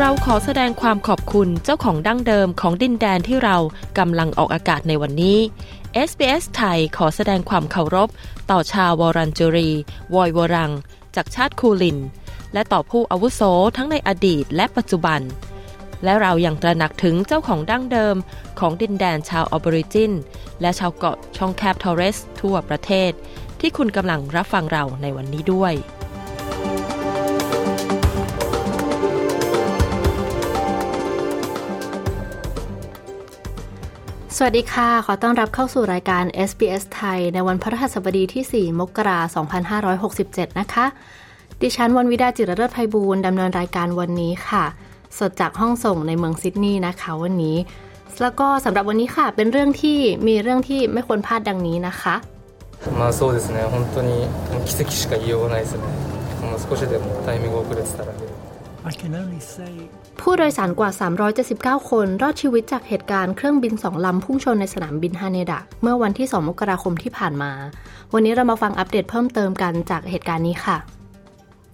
[0.00, 3.56] เราขอแสดงความขอบคุณเจ้าของดั้งเดิมของดินแดนที่เรา
[3.98, 5.38] กำลังออกอากาศในวันนี้
[6.08, 8.08] SBS ไทยขอแสดงความเคารพ
[8.50, 9.70] ต่อชาววอรันจูรี
[10.14, 10.72] วอยวรัง
[11.16, 11.98] จากชาติคูลิน
[12.52, 13.40] และต่อผู้อาวุโส
[13.76, 15.20] ทั้งในอดีตและปัจจุบัน
[16.04, 18.16] และเรายังตระหนักถึงเจ้าของดั้งเดิม
[18.58, 20.12] ของดินแดนชาวออบอริจิน
[20.60, 23.10] และชาวเกาะช่องแคบทอรเรสทั่วประเทศ
[23.60, 25.74] ที่คุณกำลังรับฟังเราในวันนี้ด้วย
[34.35, 39.45] สวัสดีค่ะ ขอต้อนรับเข้าสู่รายการ SBS ไทย ในวันพฤหัสบดีที่ 4 มกราคม
[40.07, 40.85] 2567 นะคะ
[41.61, 44.65] ดิฉันวันวิดาจิรเลิศไพบูลย์ดำเนินรายการวันนี้ค่ะ
[45.17, 47.57] สดจากห้องส่งในเมืองซิดนีย์นะคะวันนี้
[48.21, 52.15] แล้วก็สำหรับวันนี้ค่ะ เป็นเรื่องที่มีเรื่องที่ไม่ควรพลาดดังนี้นะคะ
[52.99, 54.11] まあそうですね本当に
[54.67, 55.83] 奇跡しか言いようがないですね
[56.41, 58.13] もう少しでもタイミング遅れてたら
[58.90, 59.74] I can only say
[60.20, 60.90] ผู้โดยสารกว่า
[61.84, 67.52] 379 คนรอดชีวิตจากเหตุการณ์เครื่องบินสองลำพุ่งชนในสนามบินฮาเนดะ เมื่อวันที่ 2 มกราคมที่ผ่านมา
[68.12, 70.76] วันนี้เรามาฟังอัปเดตเพิ่มเติมกันจากเหตุการณ์นี้ค่ะ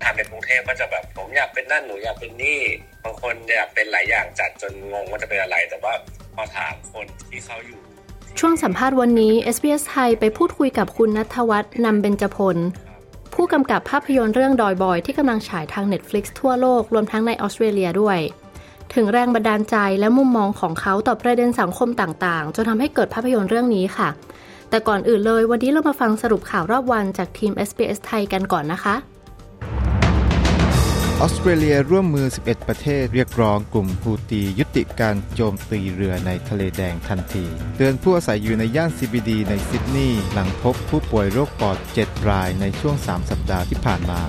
[0.03, 2.61] ทำในกรุงเทพก็จะแบบผมอยากเป็นนั่นหนูอยากเป็นนี่
[3.05, 5.95] บางคนอยากเป็นหลายอย่างจัดจนงงว่าจะเป็นอะไร แต่ว่า
[6.35, 7.79] พอถามคนที่เขาอยู่
[8.41, 12.57] ช่วงสัมภาษณ์วันนี้ SBS ไทยไปพูดคุยกับคุณนัทวัฒน์นำเบญจพล
[13.43, 18.19] ผู้กำกับภาพยนตร์เรื่องดอยบอยที่กำลังฉายทาง Netflix ทั่วโลกรวมทั้งในออสเตรเลียด้วย
[18.95, 24.09] ถึงแรงบันดาลใจและมุมมองของเขาต่อประเด็นสังคมต่างๆ จนทำให้เกิดภาพยนตร์เรื่องนี้ค่ะ
[24.71, 28.95] แต่ก่อนอื่นเลยวันนี้เรามาฟังสรุปข่าวรอบวันจากทีม SBS ไทยกันก่อนนะคะ
[31.23, 37.45] ออสเตรเลียร่วมมือ 11 ประเทศเรียกร้องกลุ่มฮูตียุติการโจมตีเรือในทะเลแดงทันที
[37.77, 44.23] เตือนผู้อาศัยอยู่ในย่าน CBD ในซิดนีย์หลังพบผู้ป่วยโรคปอด 7 รายในช่วง 3 สัปดาห์ที่ผ่านมา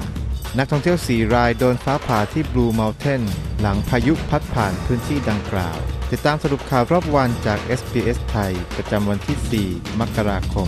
[0.58, 3.22] นักท่องเที่ยว 4 รายโดนฟ้าผ่าที่บลูเมลเทน
[3.62, 5.78] หลังพายุพัดผ่านพื้นที่ดังกล่าว
[6.12, 10.68] ติดตามสรุปข่าวรอบวันจาก SBS ไทย ประจำวันที่ 4 มกราคม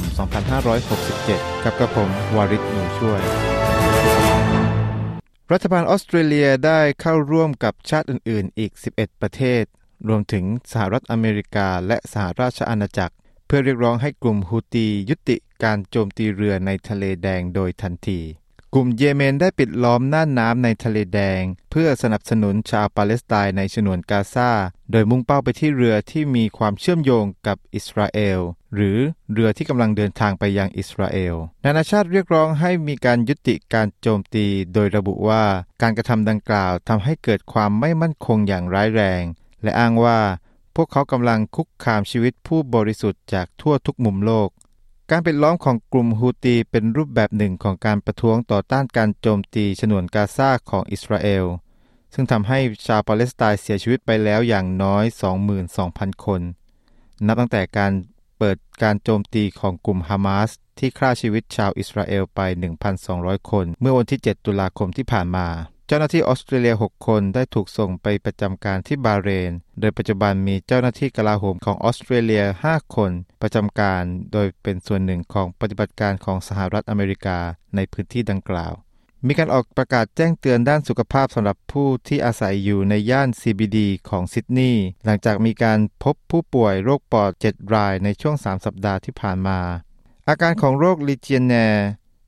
[0.82, 3.24] 2567 กับกระผมวาริศหนูช่วย
[5.52, 9.64] รัฐบาลออสเตรเลียได้เข้าร่วมกับชาติอื่น ๆ อีก 11 ประเทศ
[10.08, 13.16] รวมถึงสหรัฐอเมริกาและสหราชอาณาจักร
[13.46, 18.20] เพื่อเรียกร้องให้กลุ่มฮูตียุติการโจมตีเรือในทะเลแดงโดยทันที
[18.76, 24.52] กลุ่มเยเมนได้ปิดล้อมน่านน้ำในทะเลแดง เพื่อสนับสนุนชาวปาเลสไตน์ในฉนวนกาซา
[24.92, 28.40] โดยมุ่งเป้าไปที่เรือที่มีความเชื่อมโยงกับอิสราเอล
[28.76, 28.98] หรือ
[29.34, 35.44] เรือที่กำลังเดินทางไปยังอิสราเอล นานาชาติเรียกร้องให้มีการยุติการโจมตี โดยระบุว่า
[35.82, 39.24] การกระทำดังกล่าวทำให้เกิดความไม่มั่นคงอย่างร้ายแรง
[39.64, 40.20] และอ้างว่า
[40.76, 44.50] พวกเขากำลังคุกคามชีวิตผู้บริสุทธิ์จากทั่วทุกมุมโลก
[45.16, 51.46] การปิดล้อมของกลุ่มฮูตีเป็นรูปแบบหนึ่งของการประท้วงต่อต้านการโจมตีฉนวนกาซาของอิสราเอล
[52.14, 55.04] ซึ่งทำให้ชาวปาเลสไตน์เสียชีวิตไปแล้วอย่างน้อย
[55.64, 56.42] 22,000 คน
[57.26, 57.92] นับตั้งแต่การ
[58.38, 62.40] เปิดการโจมตีของกลุ่มฮามาสที่ฆ่าชีวิตชาวอิสราเอลไป
[62.96, 65.48] 1,200 คน เมื่อวันที่ 7 ตุลาคมที่ผ่านมา
[65.96, 73.12] จ้าหน้าที่ออสเตรเลีย 6 คนได้ถูกส่งไปประจำการที่บาเรน โดยปัจจุบันมีเจ้าหน้าที่กลาโหมของออสเตรเลีย 5 คน
[73.42, 77.40] ประจำการ โดยเป็นส่วนหนึ่งของปฏิบัติการของสหรัฐอเมริกา
[77.76, 78.74] ในพื้นที่ดังกล่าว
[79.28, 83.78] มีการออกประกาศแจ้งเตือนด้านสุขภาพสำหรับผู้ที่อาศัยอยู่ในย่าน CBD
[84.10, 89.60] ของซิดนีย์ หลังจากมีการพบผู้ป่วยโรคปอด 7 รายในช่วง 3 สัปดาห์ที่ผ่านมา
[90.30, 91.56] อาการของโรคลิเจียนแน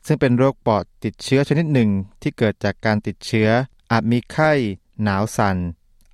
[0.06, 1.90] ซึ่งเป็นโรคปอดติดเชื้อชนิดหนึ่ง
[2.22, 3.50] ที่เกิดจากการติดเชื้อ
[3.92, 4.52] อาจมีไข้
[5.04, 5.57] หนาวสั่น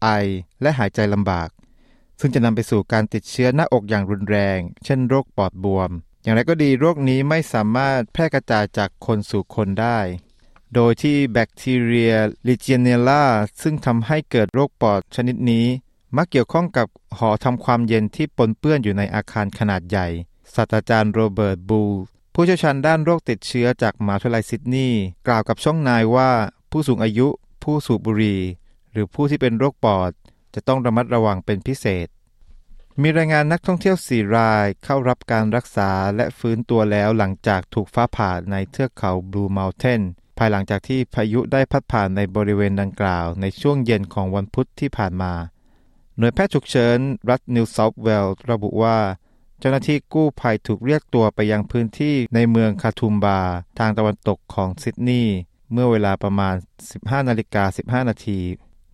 [0.01, 0.07] ไอ
[0.61, 1.49] และหายใจลำบาก
[2.19, 5.91] ซึ่งจะนำไปสู่การติดเชื้อหน้าอกอย่างรุนแรง เช่นโรคปอดบวม
[6.23, 9.99] อย่างไรก็ดีโรคนี้ไม่สามารถแพร่กระจายจากคนสู่คนได้
[10.75, 12.13] โดยที่แบคทีเรีย
[12.47, 13.23] Legionella
[13.61, 15.65] ซึ่งทำให้เกิดโรคปอดชนิดนี้
[16.15, 16.87] มักเกี่ยวข้องกับ
[17.17, 20.07] หอทำความเย็นที่ปนเปื้อนอยู่ในอาคารขนาดใหญ่
[20.53, 21.93] ศาสตราจารย์โรเบิร์ตบูย
[22.33, 26.31] ผู้เชี่ยวชาญด้านโรคติดเชื้อจากมหาวิทยาลัยซิดนีย์กล่าวกับช่อง Nine ว่า
[26.71, 27.27] ผู้สูงอายุ
[27.63, 28.41] ผู้สูบบุหรี่
[28.91, 30.11] หรือผู้ที่เป็นโรคปอด
[30.53, 32.07] จะต้องระมัดระวังเป็นพิเศษ
[33.01, 40.01] มีรายงานนักท่องเที่ยวสี่รายเข้ารับการรักษาและฟื้นตัวแล้วหลังจากถูกฟ้าผ่าในเทือกเขาบลูเมาน์เทน
[40.37, 45.33] ภายหลังจากที่พายุได้พัดผ่านในบริเวณดังกล่าว ในช่วงเย็นของวันพุธที่ผ่านมา
[46.17, 46.99] หน่วยแพทย์ฉุกเฉิน
[47.29, 48.97] รัฐนิวเซาท์เวลส์ระบุว่า
[49.61, 53.39] เจ้าหน้าที่กู้ภัยถูกเรียกตัวไปยังพื้นที่ในเมืองคาทุมบา
[53.79, 55.37] ทางตะวันตกของซิดนีย์
[55.71, 56.55] เมื่อเวลาประมาณ
[56.91, 57.63] 15นาฬิกา
[58.01, 58.39] 15 นาที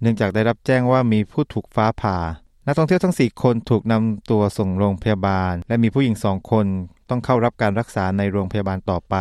[0.02, 2.18] เนื่องจากได้รับแจ้งว่ามีผู้ถูกฟ้าผ่า
[2.66, 6.66] นักท่องเที่ยวทั้ง 4 คนถูกนำตัวส่งโรงพยาบาล และมีผู้หญิงสองคน
[7.10, 9.16] ต้องเข้ารับการรักษาในโรงพยาบาลต่อไป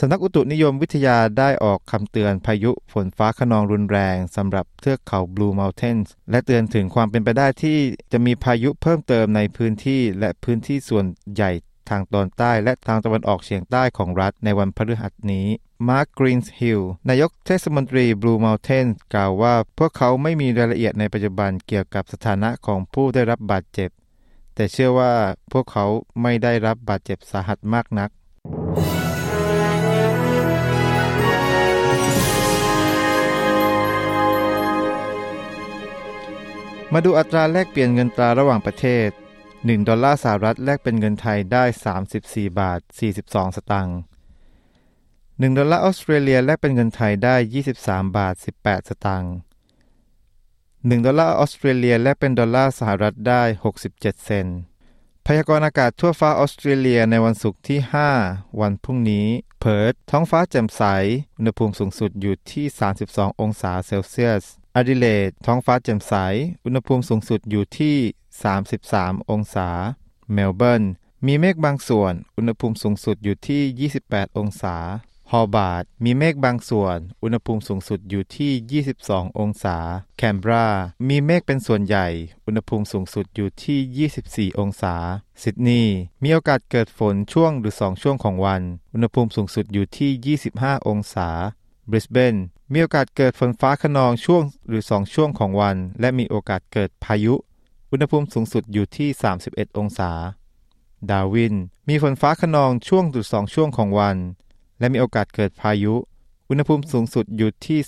[0.00, 7.78] สำนักอุตุนิยมวิทยาได้ออกคำเตือนพายุฝนฟ้าขนองรุนแรงสำหรับเทือกเขาบลูเมาน์เทนส์และเตือนถึงความเป็นไปได้ที่
[8.12, 11.04] จะมีพายุเพิ่มเติมในพื้นที่และพื้นที่ส่วน
[11.34, 11.50] ใหญ่
[11.88, 15.46] ทางตอนใต้และทางตะวันออกเฉียงใต้ของรัฐในวันพฤหัสนี้
[15.88, 23.90] มาร์คกรีนส์ฮิลนายกเทศมนตรีบลูเมาน์เทนกล่าวว่า พวกเขาไม่มีรายละเอียดในปัจจุบันเกี่ยวกับสถานะของผู้ได้รับบาดเจ็บ
[24.54, 25.12] แต่เชื่อว่า
[25.52, 25.86] พวกเขา
[26.22, 28.10] ไม่ได้รับบาดเจ็บสาหัสมากนัก
[36.94, 39.08] มาดูอัตราแลกเปลี่ยนเงินตราระหว่างประเทศ
[39.48, 41.64] 1 ดอลลาร์สหรัฐแลกเป็นเงินไทยได้
[42.10, 42.80] 34 บาท
[43.18, 43.98] 42 สตางค์
[45.48, 47.36] 1 ดอลลาร์ออสเตรเลียแลกเป็นเงินไทยได้
[47.74, 49.34] 23 บาท 18 สตางค์
[50.38, 53.42] 1 ดอลลาร์ออสเตรเลียแลกเป็นดอลลาร์สหรัฐได้
[53.80, 54.58] 67 เซนต์
[55.26, 57.78] พยากรณ์อากาศทั่วฟ้าออสเตรเลียในวันศุกร์ที่
[58.20, 59.26] 5 วันพรุ่งนี้
[59.60, 60.82] เพิร์ธท้องฟ้าแจ่มใส
[61.38, 62.66] อุณหภูมิสูงสุดอยู่ที่
[63.04, 64.44] 32 องศาเซลเซียส
[64.76, 66.12] อดิเลดท้องฟ้าแจ่มใส
[66.64, 67.96] อุณหภูมิสูงสุดอยู่ที่
[68.62, 69.68] 33 องศา
[70.32, 70.84] เมลเบิร์น
[71.26, 74.76] มีเมฆบางส่วน อุณหภูมิสูงสุดอยู่ที่ 28 องศา
[75.30, 79.76] ฮอบาร์ด มีเมฆบางส่วน อุณหภูมิสูงสุดอยู่ที่ 22 องศา
[80.18, 80.66] แคนเบรา
[81.08, 82.06] มีเมฆเป็นส่วนใหญ่
[82.46, 84.94] อุณหภูมิสูงสุดอยู่ที่ 24 องศา
[85.42, 88.62] ซิดนีย์ มีโอกาสเกิดฝนช่วงหรือ 2 ช่วงของวัน
[88.92, 91.28] อุณหภูมิสูงสุดอยู่ที่ 25 องศา
[91.90, 92.36] บริสเบน
[92.72, 97.34] มีโอกาสเกิดฝนฟ้าขนองช่วงหรือ 2 ช่วงของวัน และมีโอกาสเกิดพายุ
[97.90, 99.08] อุณหภูมิสูงสุดอยู่ที่
[99.44, 100.10] 31 องศา
[101.10, 101.54] ดาวิน
[101.88, 104.16] มีฝนฟ้าขนองช่วงหรือ 2 ช่วงของวัน
[104.78, 105.94] และมีโอกาสเกิดพายุ
[106.48, 107.78] อุณหภูมิสูงสุดอยู่ที่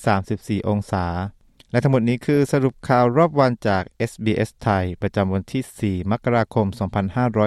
[0.60, 1.06] 34 องศา
[1.70, 6.66] และทั้งหมดนี้คือสรุปข่าวรอบวันจาก SBS ไทย ประจำวันที่ 4 มกราคม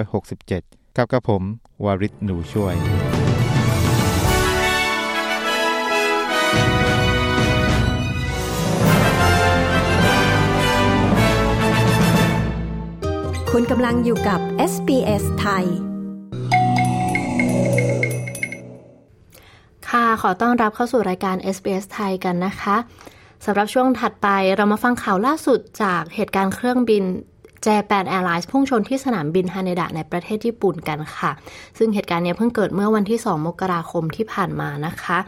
[0.08, 1.42] 2567 กับกระผม
[1.84, 2.74] วาริศหนูช่วย
[13.58, 14.40] คุณกำลังอยู่กับ
[14.72, 15.64] SBS ไทย
[19.88, 22.76] ค่ะขอต้อนรับเข้าสู่รายการ SBS ไทยกันนะคะ
[23.44, 27.04] สำหรับช่วงถัดไปเรามาฟังข่าวล่าสุดจากเหตุการณ์เครื่องบิน
[27.66, 31.30] Japan Airlines พุ่งชนที่สนามบินฮาเนดะในประเทศญี่ปุ่นกันค่ะ
[31.78, 35.18] ซึ่งเหตุการณ์นี้เพิ่งเกิดเมื่อวันที่ 2 มกราคมที่ผ่านมานะคะ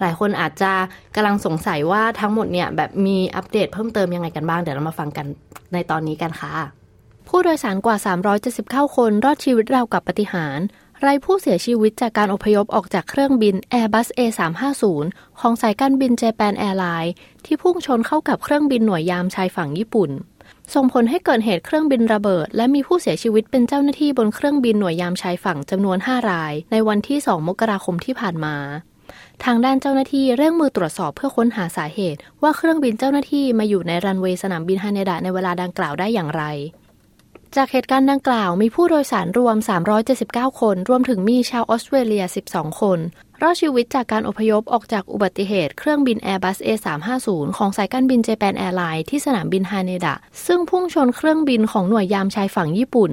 [0.00, 0.72] หลายคนอาจจะ
[1.14, 5.26] กำลังสงสัยว่าทั้งหมดเนี่ยแบบมีอัปเดตเพิ่มเติมยังไงกันบ้าง เดี๋ยวเรามาฟังกัน
[5.72, 6.77] ในตอนนี้กันค่ะ
[7.32, 7.96] ผู้โดยสารกว่า
[8.46, 10.58] 379 คนรอดชีวิตราวกับปฏิหาร
[11.00, 14.82] ไร้ผู้เสียชีวิตจากการอพยพออกจากเครื่องบิน Airbus A350
[15.40, 17.12] ของสายการบิน Japan Airlines
[17.44, 20.10] ที่พุ่งชนเข้ากับเครื่องบินหน่วยยามชายฝั่งญี่ปุ่น
[20.74, 28.56] ส่งผลให้เกิดเหตุเครื่องบินระเบิด และมีผู้เสียชีวิตเป็นเจ้าหน้าที่บนเครื่องบินหน่วยยามชายฝั่งจำนวน 5 ราย ในวันที่ 2 มกราคมที่ผ่านมา
[29.44, 36.44] ทางด้านเจ้าหน้าที่เร่งมือตรวจสอบเพื่อค้นหาสาเหตุ ว่าเครื่องบินเจ้าหน้าที่มาอยู่ในรันเวย์สนามบินฮาเนดะในเวลาดังกล่าวได้อย่างไร
[37.56, 39.56] จากเหตุการณ์ดังกล่าวมีผู้โดยสารรวม
[40.08, 42.98] 379 คน รวมถึงมีชาวออสเตรเลีย 12 คน
[43.42, 50.14] รอดชีวิตจากการอพยพออกจากอุบัติเหตุเครื่องบิน Airbus A350 ของสายการบินเจแปนแอร์ไลน์ที่สนามบินฮาเนดะ
[50.46, 53.10] ซึ่งพุ่งชนเครื่องบินของหน่วยยามชายฝั่งญี่ปุ่น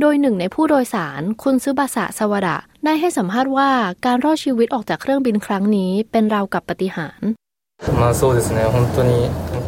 [0.00, 3.70] โดยหนึ่งในผู้โดยสาร คุณซึบาสะสวระได้ให้สัมภาษณ์ว่า
[4.04, 7.20] การรอดชีวิตออกจากเครื่องบินครั้งนี้เป็นราวกับปาฏิหาริย์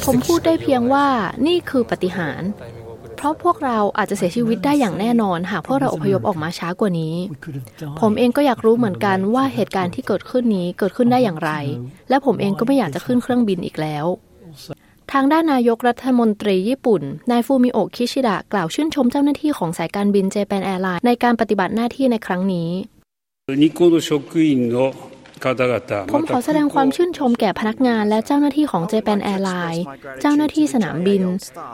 [0.06, 1.06] ผมพูดได้เพียงว่า
[1.46, 2.42] นี่คือปาฏิหาริย์
[3.19, 7.97] เพราะพวกเราอาจจะเสียชีวิตได้อย่างแน่นอน หากพวกเราอพยพออกมาช้ากว่านี้ We could have died.
[8.01, 11.51] ผมเองก็อยากรู้เหมือนกันว่าเหตุการณ์ที่เกิดขึ้นนี้เกิดขึ้นได้อย่างไร
[12.09, 14.05] และผมเองก็ไม่อยากจะขึ้นเครื่องบินอีกแล้ว
[15.13, 22.69] ทางด้านนายกรัฐมนตรีญี่ปุ่น นายฟูมิโอะคิชิดะกล่าวชื่นชมเจ้าหน้าที่ของสายการบินเจแปนแอร์ไลน์ในการปฏิบัติหน้าที่ในครั้งนี้
[23.63, 24.11] 日光の職
[24.47, 25.18] 員の方々
[26.12, 29.80] ผมขอแสดงความชื่นชมแก่พนักงานและเจ้าหน้าที่ของ Japan Airlines
[30.20, 31.22] เจ้าหน้าที่สนามบิน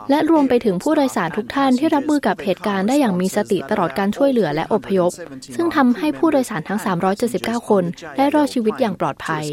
[0.09, 5.11] และรวมไปถึงผู้โดยสารทุกท่านที่รับมือกับเหตุการณ์ได้อย่างมีสติตลอดการช่วยเหลือและอพยพ
[5.55, 6.79] ซึ่งทำให้ผู้โดยสารทั้ง
[7.25, 7.83] 379 คน
[8.17, 9.45] ได้รอดชีวิตอย่างปลอดภัย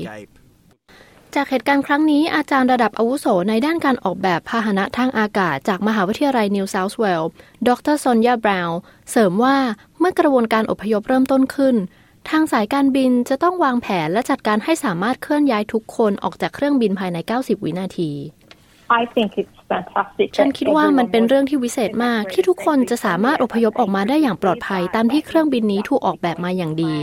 [1.35, 7.33] จากเหตุการณ์ครั้งนี้อาจารย์ระดับอาวุโสในด้านการออกแบบพาหนะทางอากาศ จากมหาวิทยาลัยนิวเซาท์เวลส์
[7.68, 8.78] ดรซอนยาบราวน์
[9.11, 9.56] เสริมว่า
[9.99, 11.76] เมื่อกระบวนการอพยพเริ่มต้นขึ้น
[12.30, 18.12] ทางสายการบินจะต้องวางแผนและจัดการให้สามารถเคลื่อนย้ายทุกคนออกจากเครื่องบินภายใน 90 วินาที
[20.36, 26.94] ฉันคิดว่ามันเป็นเรื่องที่วิเศษมาก ที่ทุกคนจะสามารถอพยพออกมาได้อย่างปลอดภัยตามที่เครื่องบินนี้ถูกออกแบบมาอย่างดี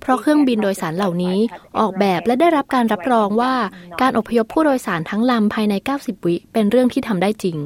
[0.00, 1.38] เพราะเครื่องบินโดยสารเหล่านี้
[1.78, 3.54] ออกแบบและได้รับการรับรองว่า
[4.00, 7.58] การอพยพผู้โดยสารทั้งลำภายใน 90 วิเป็นเรื่องที่ทำได้จริง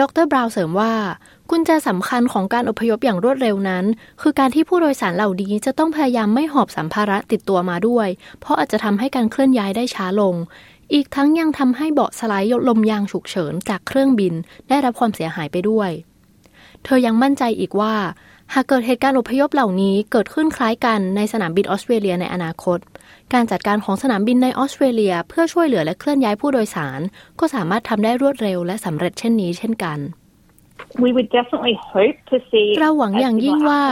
[0.00, 0.92] ดรบราวเสริมว่า
[1.54, 3.84] กุญแจสำคัญของการอพยพอย่างรวดเร็วนั้น
[4.22, 8.08] คือการที่ผู้โดยสารเหล่านี้จะต้องพยายามไม่หอบสัมภาระติดตัวมาด้วย
[8.40, 10.34] เพราะอาจจะทำให้การเคลื่อนย้ายได้ช้าลง
[10.94, 14.34] อีกทั้งยังทำให้เบาะสไลด์ลมยางฉุกเฉินจากเครื่องบิน
[14.68, 15.90] ได้รับความเสียหายไปด้วย
[16.84, 17.94] เธอยังมั่นใจอีกว่า
[18.54, 22.78] หากเกิดเหตุการณ์อพยพเหล่านี้เกิดขึ้นคล้ายกันในสนามบินออสเตรเลียในอนาคต
[23.32, 27.00] การจัดการของสนามบินในออสเตรเลีย เพื่อช่วยเหลือและเคลื่อนย้ายผู้โดยสาร
[27.40, 30.00] ก็สามารถทำได้รวดเร็วและสำเร็จเช่นนี้เช่นกัน
[32.80, 33.82] เราหวังอย่างยิ่งว่า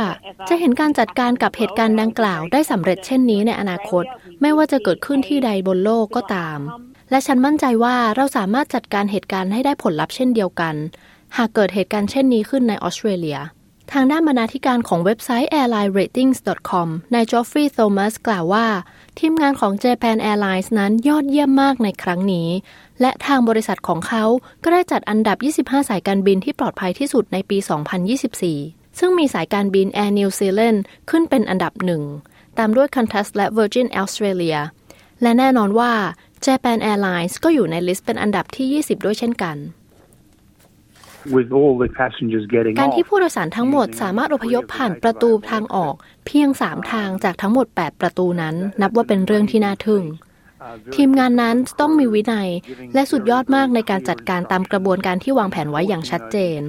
[0.49, 4.05] จะเห็นการจัดการกับเหตุการณ์ดังกล่าวได้สำเร็จเช่นนี้ในอนาคต
[4.41, 6.59] ไม่ว่าจะเกิดขึ้นที่ใดบนโลกก็ตาม
[7.11, 10.75] และฉันมั่นใจว่าเราสามารถจัดการเหตุการณ์ให้ได้ผลลัพธ์เช่นเดียวกัน
[11.37, 13.39] หากเกิดเหตุการณ์เช่นนี้ขึ้นในออสเตรเลีย
[13.93, 18.67] ทางด้านบรรณาธิการของเว็บไซต์ airlineratings.com นายจอฟฟรีย์โทมัสกล่าวว่า
[19.19, 22.49] ทีมงานของ Japan Airlines นั้นยอดเยี่ยมมากในครั้งนี้
[23.01, 24.25] และทางบริษัทของเขา
[24.63, 27.59] ก็ได้จัดอันดับ 25 สายการบินที่ปลอดภัยที่สุดในปี
[28.29, 30.79] 2024 ซึ่งมีสายการบิน Air New Zealand
[31.11, 32.03] ขึ้นเป็นอันดับหนึ่ง
[32.59, 34.59] ตามด้วย Qantas และ Virgin Australia
[35.23, 35.93] และแน่นอนว่า
[36.47, 39.57] Japan Airlines ก็อยู่ในลิสต์เป็นอันดับที่ 20 ด้วยเช่นกัน
[42.81, 45.95] การที่ผู้โดยสารทั้งหมดสามารถอพยพผ่านประตูทางออก
[46.27, 50.03] เพียง 3 ทางจากทั้งหมด 8 ประตูนั้น นับว่าเป็นเรื่องที่น่าทึ่ง
[50.95, 52.49] ทีมงานนั้นต้องมีวินัย
[52.95, 56.61] และสุดยอดมากในการจัดการตามกระบวนการที่วางแผนไว้อย่างชัดเจน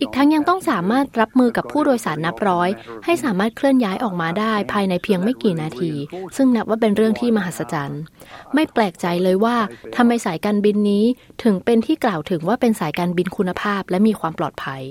[0.00, 2.68] อีกทั้งยังต้องสามารถรับมือกับผู้โดยสารนับร้อย
[3.04, 5.92] ให้สามารถเคลื่อนย้ายออกมาได้ภายในเพียงไม่กี่นาที
[6.36, 8.00] ซึ่งนับว่าเป็นเรื่องที่มหัศจรรย์
[8.54, 9.56] ไม่แปลกใจเลยว่า
[9.96, 11.04] ทำไมสายการบินนี้
[11.42, 14.82] ถึงเป็นที่กล่าวถึงว่าเป็นสายการบินคุณภาพและมีความปลอดภัย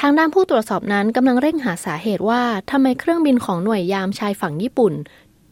[0.00, 4.92] ทางด้านผู้ตรวจสอบนั้นกำลังเร่งหาสาเหตุว่าทำไมเครื่องบินของหน่วยยามชายฝั่งญี่ปุ่น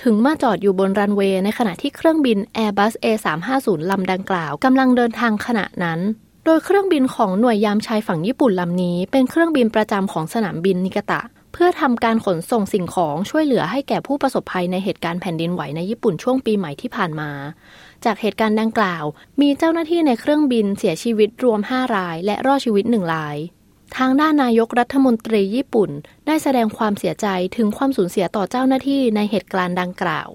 [0.02, 6.00] ถึงมาจอดอยู่บนรันเวย์ในขณะที่เครื่องบิน Airbus A350 ลำดังกล่าวกำลังเดินทางขณะนั้น
[6.44, 11.20] โดยเครื่องบินของหน่วยยามชายฝั่งญี่ปุ่นลำนี้ เป็นเครื่องบินประจำของสนามบินนิกตะ
[11.52, 17.30] เพื่อทำการขนส่งสิ่งของช่วยเหลือให้แก่ผู้ประสบภัยในเหตุการณ์แผ่นดินไหวในญี่ปุ่นช่วงปีใหม่ที่ผ่านมา
[18.04, 19.04] จากเหตุการณ์ดังกล่าว
[19.40, 23.36] มีเจ้าหน้าที่ในเครื่องบินเสียชีวิตรวม 5 ราย และรอดชีวิต1ราย
[23.98, 25.90] ทางด้านนายกรัฐมนตรีญี่ปุ่น
[26.26, 30.28] ได้แสดงความเสียใจถึงความสูญเสียต่อเจ้าหน้าที่ในเหตุการณ์ดังกล่าว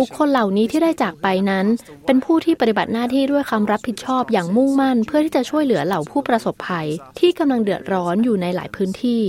[0.00, 1.66] บุคคลเหล่านี้ที่ได้จากไปนั้น
[2.06, 9.22] เป็นผู้ที่ปฏิบัติหน้าที่ด้วยความรับผิดชอบอย่างมุ่งมั่น เพื่อที่จะช่วยเหลือเหล่าผู้ประสบภัย ที่กำลังเดือดร้อนอยู่ในหลายพื้นที่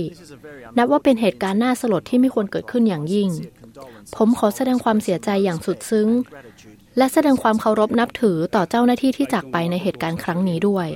[0.76, 3.30] นับว่าเป็นเหตุการณ์น่าสลดที่ไม่ควรเกิดขึ้นอย่างยิ่ง
[4.16, 6.08] ผมขอแสดงความเสียใจอย่างสุดซึ้ง
[6.98, 10.88] และแสดงความเคารพนับถือต่อเจ้าหน้าที่ที่จากไปในเหตุการณ์ครั้งนี้ด้วย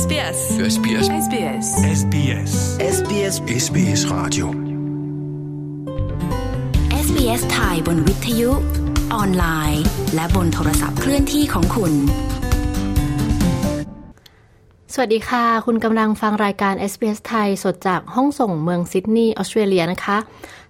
[0.00, 0.38] SBS
[0.74, 1.66] SBS SBS
[2.00, 2.52] SBS
[2.96, 4.46] SBS SBS Radio
[7.06, 8.50] SBS ไทยบนวิทยุ
[9.14, 11.92] ออนไลน์ และบนโทรศัพท์เคลื่อนที่ของคุณ
[14.94, 20.18] สวัสดีค่ะ คุณกำลังฟังรายการ SBS ไทย สดจากห้องส่งเมืองซิดนีย์ออสเตรเลียนะคะ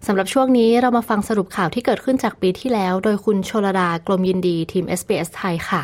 [0.06, 5.82] สำหรับช่วงนี้เรามาฟังสรุปข่าวที่เกิดขึ้นจากปีที่แล้ว โดยคุณชลดากลมยินดีทีม SBS ไทยค่ะ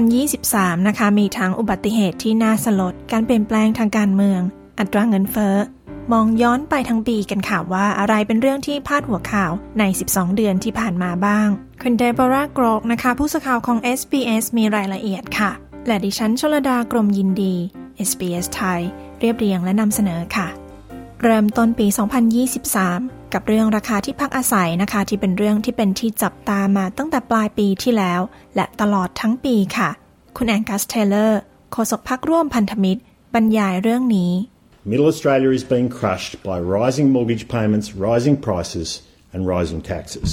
[0.00, 4.40] 2023 นะคะ มีทั้งอุบัติเหตุที่น่าสลด การเปลี่ยนแปลงทางการเมือง
[4.78, 5.56] อัตราเงินเฟ้อ
[6.12, 11.48] มองย้อนไปทั้งปีกันค่ะว่าอะไรเป็นเรื่องที่พาดหัวข่าวใน 12 เดือนที่ผ่านมาบ้าง
[11.82, 15.50] คุณเดบรากรอกนะคะ ผู้สื่อข่าวของ SBS มีรายละเอียดค่ะ
[15.86, 17.54] และดิฉันชลดากรมยินดี
[18.08, 18.80] SBS ไทย
[19.20, 20.48] เรียบเรียงและนำเสนอค่ะ
[21.22, 21.86] เริ่มต้นปี
[22.60, 28.20] 2023 กับเรื่องราคาที่พักอาศัยนะคะ ที่เป็นเรื่องที่เป็นที่จับตามาตั้งแต่ปลายปีที่แล้ว
[28.54, 29.90] และตลอดทั้งปีค่ะ
[30.36, 31.40] คุณแองกัสเทเลอร์
[31.72, 33.00] โฆษกพักร่วมพันธมิตร
[33.34, 34.32] บรรยายเรื่องนี้
[34.82, 39.02] Middle Australia is being crushed by rising mortgage payments, rising prices
[39.34, 40.30] and rising taxes.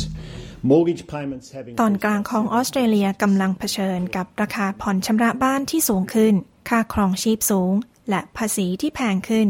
[1.81, 6.33] ตอนกลางของออสเตรเลียกำลังเผชิญกับราคาผ่อนชำระบ้านที่สูงขึ้น
[6.69, 7.73] ค่าครองชีพสูง
[8.09, 9.47] และภาษีที่แพงขึ้น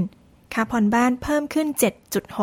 [0.53, 1.67] ค่าผ่อนบ้านเพิ่มขึ้น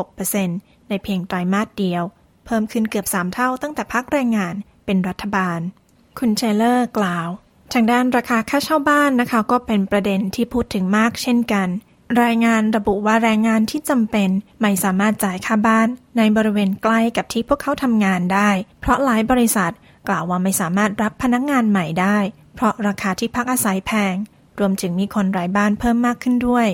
[0.06, 2.02] 7.6%ในเพียงไตรมาสเดียว
[2.46, 5.60] เพิ่มขึ้นเกือบ 3 เท่าตั้งแต่พักแรงงานเป็นรัฐบาล
[6.18, 7.28] คุณเชลเลอร์กล่าว
[7.72, 11.68] ทางด้านราคาค่าเช่าบ้านนะคะ ก็เป็นประเด็นที่พูดถึงมากเช่นกัน
[12.22, 14.30] รายงานระบุว่าแรงงานที่จำเป็น
[14.60, 19.72] ไม่สามารถจ่ายค่าบ้านในบริเวณใกล้กับที่พวกเขาทำงานได้ เพราะหลายบริษัท
[20.08, 22.18] กล่าวว่าไม่สามารถรับพนักงานใหม่ได้
[22.54, 24.14] เพราะราคาที่พักอาศัยแพง
[24.58, 26.68] รวมถึงมีคนไร้บ้านเพิ่มมากขึ้นด้วย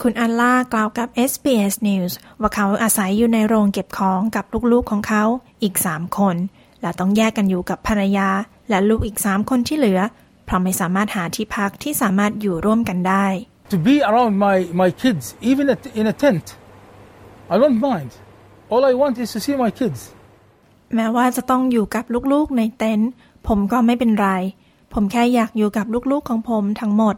[0.00, 5.24] คุณอัลล่ากล่าวกับ SBS News ว่าเขาอาศัยอยู่ในโรงเก็บของกับลูกๆของเขา
[5.62, 6.36] อีก 3 คน
[6.80, 8.28] และต้องแยกกันอยู่กับภรรยา
[8.70, 10.00] และลูกอีก 3 คนที่เหลือ
[10.44, 13.26] เพราะไม่สามารถหาที่พักที่สามารถอยู่ร่วมกันได้
[13.72, 16.56] To be around my, my kids, even in a tent,
[17.48, 18.10] I don't mind.
[18.68, 20.00] All I want is to see my kids.
[20.94, 23.10] แม้ว่าจะต้องอยู่กับลูกๆในเต็นท์
[23.48, 24.28] ผมก็ไม่เป็นไร
[24.92, 27.16] ผมแค่อยากอยู่กับลูกๆของผมทั้งหมด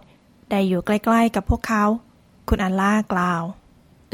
[0.50, 1.84] ได้อยู่ใกล้ๆกับพวกเขา
[2.49, 3.42] คุณอัลล่ากล่าว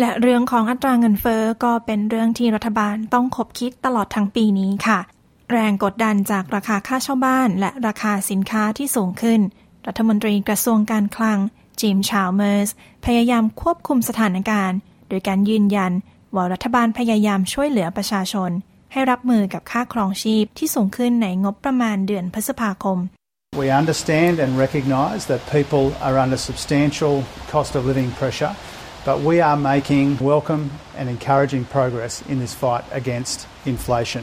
[0.01, 4.99] และเรื่องของอัตราเงินเฟอ้อก็เป็นเรื่องที่รัฐบาลต้องคบคิดตลอดทั้งปีนี้ค่ะ
[5.51, 9.41] แรงกดดันจากราคาค่าเช่าบ้าน และราคาสินค้าที่สูงขึ้น
[9.87, 11.41] รัฐมนตรีกระทรวงการคลัง
[11.81, 12.71] จิม ชาวเมอร์ส
[13.07, 15.93] พยายามควบคุมสถานการณ์ โดยการยืนยัน
[16.35, 18.51] ว่ารัฐบาลพยายามช่วยเหลือประชาชน
[18.93, 22.99] ให้รับมือกับค่าครองชีพที่สูงขึ้นในงบประมาณเดือนพฤษภาคม
[23.63, 27.15] We understand and recognise that people are under substantial
[27.55, 28.53] cost of living pressure,
[29.09, 30.63] but we are making welcome
[30.99, 33.39] and encouraging progress in this fight against
[33.73, 34.23] inflation.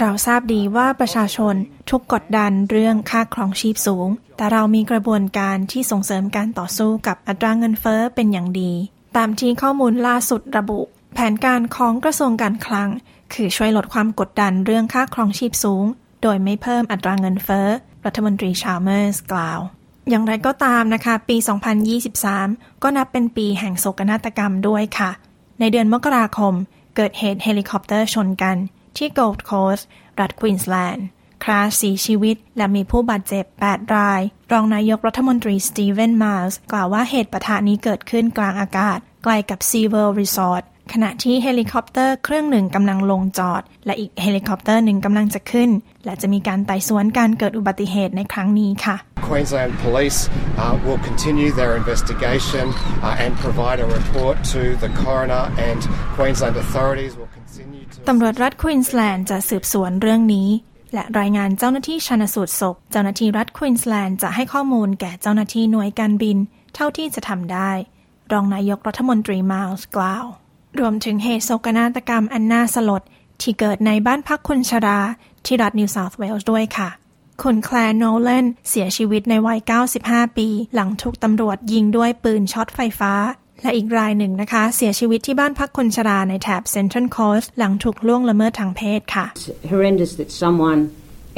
[0.00, 1.54] เราทราบดีว่าประชาชน
[1.90, 8.72] ทุกกดดันเรื่องค่าครองชีพสูง แต่เรามีกระบวนการที่ส่งเสริมการต่อสู้กับอัตราเงินเฟ้อเป็นอย่างดี
[9.16, 10.80] ตามที่ข้อมูลล่าสุดระบุ
[11.14, 12.88] แผนการของกระทรวงการคลัง
[13.34, 15.84] คือช่วยลดความกดดันเรื่องค่าครองชีพสูง
[16.22, 17.68] โดยไม่เพิ่มอัตราเงินเฟ้อ
[18.04, 19.60] รัฐมนตรีชาเมอร์สกล่าว
[20.08, 21.36] อย่างไรก็ตามนะคะ ปี
[22.10, 25.10] 2023 ก็นับเป็นปีแห่งโศกนาฏกรรมด้วยค่ะ
[25.60, 26.54] ในเดือนมกราคม
[27.02, 28.56] เกิดเหตุเฮลิคอปเตอร์ชนกัน
[28.96, 29.86] ที่โกลด์โคสต์
[30.20, 31.06] รัฐควีนสแลนด์
[31.44, 34.20] คร่าสี่ชีวิต และมีผู้บาดเจ็บ 8 ราย
[34.52, 45.70] รองนายกรัฐมนตรีสตีเวนมาร์สกล่าวว่าเหตุปะทะนี้เกิดขึ้นกลางอากาศ ใกล้กับซีเวิลด์รีสอร์ท ขณะที่เฮลิคอปเตอร์เครื่องหนึ่งกำลังลงจอด และอีกเฮลิคอปเตอร์หนึ่งกำลังจะขึ้น
[46.04, 48.96] และจะมีการไต่สวนการเกิดอุบัติเหตุในครั้งนี้ค่ะ
[49.28, 50.18] Queensland Police
[50.62, 52.66] uh, will continue their investigation
[53.06, 55.80] uh, and provide a report to the coroner and
[56.16, 60.48] Queensland authorities will continue to ตำรวจรัฐควีนสแลนด์จะสืบสวนเรื่องนี้
[60.94, 66.36] และรายงานเจ้าหน้าที่ชันสูตรศพ เจ้าหน้าที่รัฐควีนสแลนด์จะให้ข้อมูลแก่เจ้าหน้าที่หน่วยการบิน
[66.74, 67.70] เท่าที่จะทำได้
[68.32, 70.26] รองนายกรัฐมนตรีมาลส์กล่าว
[70.78, 73.02] รวมถึงเหตุโศกนาฏกรรมอันน่าสลด
[73.42, 74.98] ที่เกิดในบ้านพักคนชรา
[75.46, 76.88] ที่รัฐนิวเซาท์เวลส์ด้วยค่ะ
[77.42, 79.60] คุณแคลร์โนเลนเสียชีวิตในวัย
[79.98, 83.12] 95 ปี หลังถูกตำรวจยิงด้วยปืนช็อตไฟฟ้า
[83.62, 89.26] และอีกรายหนึ่งนะคะ เสียชีวิตที่บ้านพักคนชราในแถบเซนทรัลโคสต์หลังถูกล่วงละเมิดทางเพศค่ะ
[89.72, 90.80] horrendous that someone,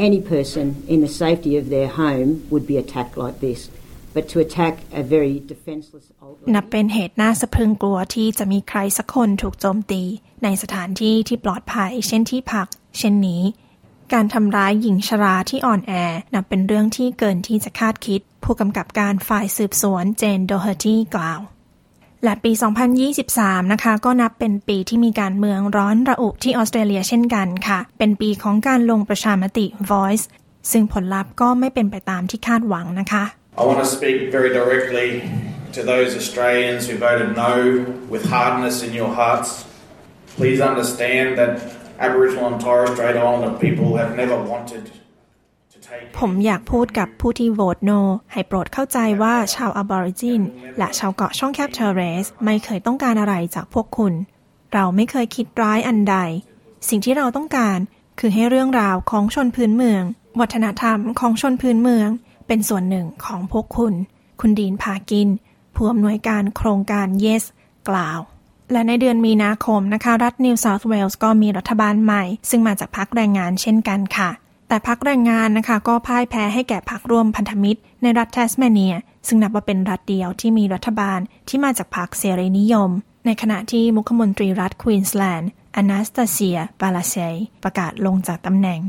[0.09, 3.61] any person in the safety of their home would be attacked like this.
[4.15, 10.03] But to attack a very defenseless old นับเป็นเหตุน่าสะพรึงกลัวที่จะมีใครสักคนถูกโจมตี
[10.45, 12.67] ในสถานที่ที่ปลอดภัย เช่นที่พัก
[12.99, 13.43] เช่นนี้
[14.13, 15.93] การทำร้ายหญิงชราที่อ่อนแอ
[16.35, 21.41] นับเป็นเรื่องที่เกินที่จะคาดคิด ผู้กำกับการฝ่ายสืบสวนเจนโดเฮอร์ตี้กล่าว
[22.25, 22.53] และปี
[23.13, 30.25] 2023 นะคะ ก็นับเป็นปีที่มีการเมืองร้อนระอุที่ออสเตรเลียเช่นกันค่ะ เป็นปีของการลงประชามติ Voice
[30.71, 35.31] ซึ่งผลลัพธ์ก็ไม่เป็นไปตามที่คาดหวังนะคะ I want to speak very directly
[35.75, 39.67] to those Australians who voted no with hardness in your hearts.
[40.39, 41.61] Please understand that
[41.99, 44.85] Aboriginal and Torres Strait Islander people have never wanted
[46.19, 47.91] ผมอยากพูดกับผู้ที่โหวตโน
[48.33, 50.41] ให้โปรดเข้าใจว่าชาวอบอริจิน
[50.79, 54.13] และชาวเกาะช่องแคบเทอร์เรส ไม่เคยต้องการอะไรจากพวกคุณ
[54.73, 56.17] เราไม่เคยคิดร้ายอันใด
[56.89, 57.79] สิ่งที่เราต้องการ
[58.21, 60.03] คือให้เรื่องราวของชนพื้นเมือง
[60.41, 62.09] วัฒนธรรมของชนพื้นเมือง
[62.47, 63.95] เป็นส่วนหนึ่งของพวกคุณ
[64.41, 65.29] คุณดีนพากิน
[65.75, 67.45] ผู้อำนวยการโครงการ Yes
[67.89, 68.21] กล่าว
[68.73, 74.31] และในเดือนมีนาคมนะคะ รัฐนิวเซาท์เวลส์ก็มีรัฐบาลใหม่ ซึ่งมาจากพรรคแรงงานเช่นกันค่ะ
[74.69, 78.95] แต่พรรคแรงงานนะคะ ก็พ่ายแพ้ให้แก่พรรคร่วมพันธมิตร ในรัฐแทสเมเนีย
[79.27, 82.91] ซึ่งนับว่าเป็นรัฐเดียวที่มีรัฐบาลที่มาจากพรรคเสรีนิยม
[83.27, 88.81] ในขณะที่มุขมนตรีรัฐควีนสแลนด์อนาสตาเซียปาลาเซยประกาศลงจากตำแหน่ง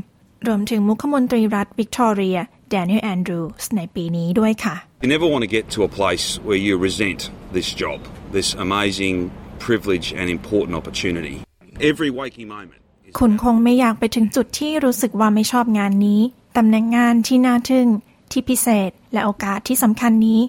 [0.46, 2.38] รวมถึงมุขมนตรีรัฐวิกตอเรีย
[2.74, 7.20] แดเนียลแอนดรูสในปีนี้ด้วยค่ะ You never want to get to a place where you resent
[7.56, 7.98] this job,
[8.38, 9.16] this amazing
[9.66, 11.36] privilege and important opportunity.
[11.90, 12.80] Every waking moment.
[13.18, 16.20] คุณคงไม่อยากไปถึงจุดที่รู้สึกว่าไม่ชอบงานนี้
[16.56, 17.88] ตำแหน่งงานที่น่าทึ่ง
[18.30, 20.40] ที่พิเศษ และโอกาสที่สำคัญนี้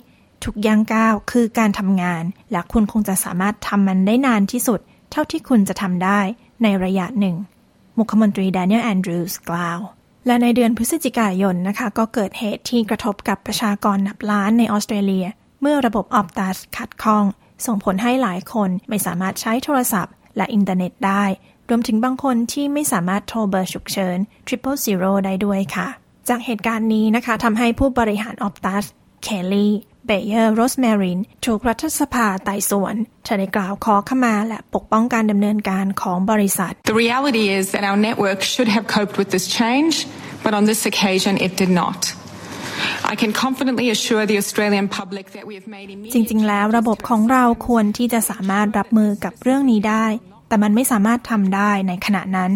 [0.43, 4.79] ทุกย่างก้าวคือการทำงาน และคุณคงจะสามารถทำมันได้นานที่สุด
[5.11, 6.19] เท่าที่คุณจะทำได้
[6.63, 7.35] ในระยะหนึ่ง
[7.97, 9.79] มุขมนตรีแดเนียลแอนดรูสกล่าว
[10.25, 15.27] และในเดือนพฤศจิกายนนะคะก็เกิดเหตุที่กระทบกับประชากรนับล้านในออสเตรเลีย
[15.61, 17.25] เมื่อระบบออปตัสขัดข้อง
[17.65, 21.23] ส่งผลให้หลายคนไม่สามารถใช้โทรศัพท์ และอินเทอร์เน็ตได้
[21.69, 25.87] รวมถึงบางคนที่ไม่สามารถโทรเบอร์ฉุกเฉิน Triple Zero ได้ด้วยค่ะ
[26.29, 28.85] จากเหตุการณ์นี้นะคะทำให้ผู้บริหารออปตัส
[29.23, 29.73] เคลลี่
[30.05, 39.93] เบเยอร์โรสแมรินถูกรัฐสภาไต่สวนเธอได้กล่าวขอขมาและปกป้องการดำเนินการของบริษัท The reality is that our network should have coped with this change,
[40.43, 41.99] but on this occasion it did not.
[43.13, 50.05] I can confidently assure the Australian public that we have made จริงๆ แล้วระบบของเราควรที่จะสามารถรับมือกับเรื่องนี้ได้
[50.47, 52.51] แต่มันไม่สามารถทำได้ในขณะนั้น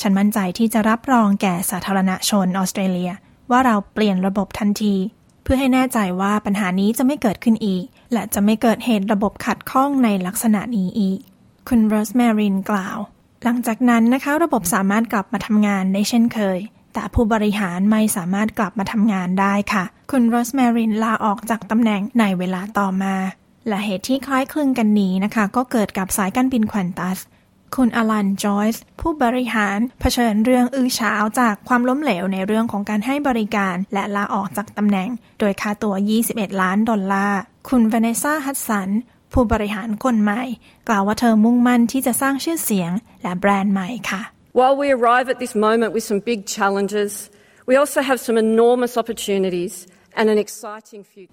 [0.00, 3.12] ฉันมั่นใจที่จะรับรองแก่สาธารณชนออสเตรเลีย
[3.50, 4.94] ว่าเราเปลี่ยนระบบทันที
[5.44, 11.18] เพื่อให้แน่ใจว่าปัญหานี้จะไม่เกิดขึ้นอีก และจะไม่เกิดเหตุระบบขัดข้องในลักษณะนี้อีก
[11.68, 12.98] คุณโรสแมรินกล่าว
[13.44, 16.58] หลังจากนั้นนะคะระบบสามารถกลับมาทำงานได้เช่นเคย
[16.94, 23.14] แต่ผู้บริหารไม่สามารถกลับมาทำงานได้ค่ะ คุณโรสแมรินลาออกจากตำแหน่งในเวลาต่อมา
[23.68, 27.18] และเหตุที่คล้ายคลึงกันนี้นะคะ ก็เกิดกับสายการบินแควนตัส
[27.76, 35.08] คุณอลันจอยส์ผู้บริหารเผชิญเรื่องอื้อฉาวจากความล้มเหลวในเรื่องของการให้บริการ และลาออกจากตำแหน่ง
[35.40, 35.94] โดยค่าตัว
[36.26, 38.90] 21 ล้านดอลลาร์ คุณเวเนซ่าฮัตสัน
[39.32, 40.42] ผู้บริหารคนใหม่
[40.88, 44.22] กล่าวว่าเธอมุ่งมั่นที่จะสร้างชื่อเสียงและแบรนด์ใหม่ค่ะ
[44.58, 47.12] While we arrive at this moment with some big challenges,
[47.68, 49.74] we also have some enormous opportunities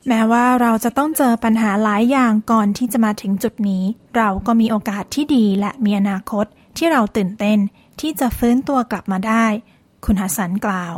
[0.10, 3.84] แม้ว่าเราจะต้องเจอปัญหาหลายอย่างก่อนที่จะมาถึงจุดนี้
[4.18, 6.46] เราก็มีโอกาสที่ดีและมีอนาคต
[6.78, 7.58] ที่เราตื่นเต้น
[8.00, 9.46] ที่จะฟื้นตัวกลับมาได้
[10.06, 10.96] คุณฮัสสันกล่าว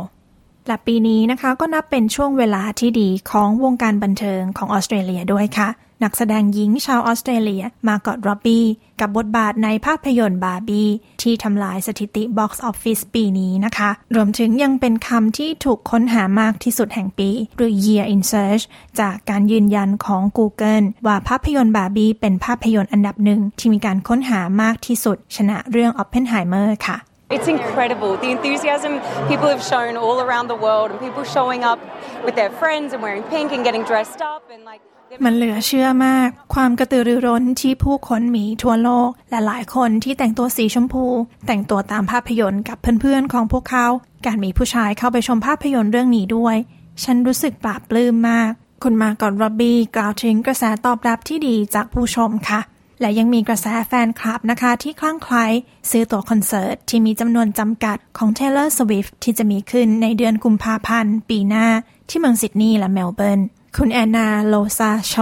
[0.66, 5.68] และปีนี้นะคะก็นับเป็นช่วงเวลาที่ดีของวงการบันเทิงของออสเตรเลียด้วยค่ะ
[6.04, 8.64] นักแสดงหญิงชาวออสเตรเลียมากอดร็อบบี้
[9.00, 10.88] กับบทบาทในภาพยนตร์บาร์บี้
[11.22, 18.64] ที่ทำลายสถิติบ็อกซ์ออฟฟิศปีนี้นะคะ รวมถึงยังเป็นคำที่ถูกค้นหามากที่สุดแห่งปี หรือ Year in Search
[19.00, 26.96] จากการยืนยันของ Google ว่าภาพยนตร์บาร์บี้เป็นภาพยนตร์อันดับหนึ่งที่มีการค้นหามากที่สุด ชนะเรื่อง Oppenheimer ค่ะ
[27.34, 28.92] It's incredible the enthusiasm
[29.30, 31.80] people have shown all around the world and people showing up
[32.26, 34.82] with their friends and wearing pink and getting dressed up and like
[35.24, 41.06] มันเหลือเชื่อมาก ความกระตือรือร้นที่ผู้คนมีทั่วโลก และหลายคนที่แต่งตัวสีชมพู
[41.46, 43.86] แต่งตัวตามภาพยนตร์กับเพื่อนๆของพวกเขา
[44.26, 46.56] การมีผู้ชายเข้าไปชมภาพยนตร์เรื่องนี้ด้วย
[47.04, 48.50] ฉันรู้สึกปลาบปลื้มมาก
[48.82, 52.60] คุณมากอดร็อบบี้กล่าวถึงกระแสตอบรับที่ดีจากผู้ชมค่ะ
[53.00, 55.46] และยังมีกระแสแฟนคลับนะคะ ที่คลั่งไคล้
[55.90, 61.66] ซื้อตั๋วคอนเสิร์ตที่มีจำนวนจำกัดของ Taylor Swift ที่จะมีขึ้นในเดือนกุมภาพันธ์ปีหน้า
[62.08, 63.40] ที่เมืองซิดนีย์และเมลเบิร์น
[63.78, 65.14] คุณแอนนาโลซาโช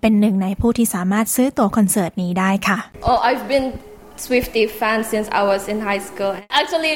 [0.00, 2.78] เป็นหนึ่งในผู้ที่สามารถซื้อตั๋วคอนเสิร์ตนี้ได้ค่ะ
[3.10, 3.66] Oh, I've been
[4.24, 6.32] Swifty fan since I was in high school.
[6.60, 6.94] Actually,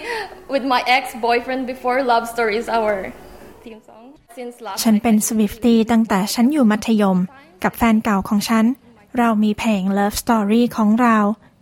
[0.54, 2.92] with my ex-boyfriend before, Love Story is our
[3.64, 4.04] theme song.
[4.36, 7.18] Since last ฉันเป็นสวิฟตี้ตั้งแต่ฉันอยู่มัธยม
[7.64, 8.64] กับแฟนเก่าของฉัน
[9.18, 11.18] เรามีเพลง Love Story ของเรา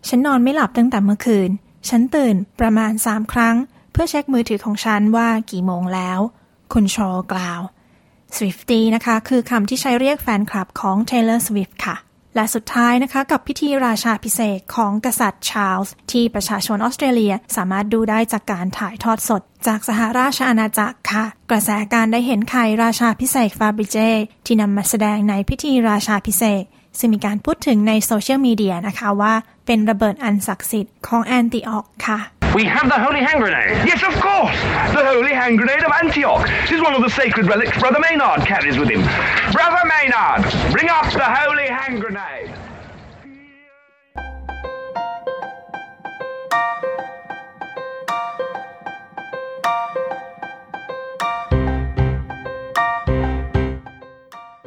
[0.09, 1.51] ฉันนอนไม่หลับตั้งแต่เมื่อคืน
[1.89, 3.57] ฉันตื่นประมาณสามครั้ง
[3.93, 6.19] เพื่อเช็คมือถือของฉันว่ากี่โมงแล้ว
[6.73, 7.61] คุณโชว์กล่าว
[8.37, 11.97] Swifty นะคะ คือคำที่ใช้เรียกแฟนคลับของ Taylor Swift ค่ะ
[12.37, 23.99] และสุดท้ายนะคะกับพิธีราชาพิเศษของกษัตริย์ชาร์ลส์ที่ประชาชนออสเตรเลียสามารถดูได้จากการถ่ายทอดสด จากสหราชอาณาจักรค่ะ กระแสการได้เห็นไข่ราชาพิเศษฟาบริเจ
[24.47, 26.65] ที่นำมาแสดงในพิธีราชาพิเศษ
[26.99, 29.35] ซึ่งมีการพูดถึงในโซเชียลมีเดียนะคะว่า
[29.67, 32.19] เป็นระเบิดอันศักดิ์สิทธิ์ของแอนติออกค่ะ
[32.55, 33.85] We have the holy hand grenade.
[33.85, 34.55] Yes, of course.
[34.95, 36.47] The holy hand grenade of Antioch.
[36.63, 39.03] This is one of the sacred relics Brother Maynard carries with him.
[39.51, 42.44] Brother Maynard, bring up the holy hand grenade.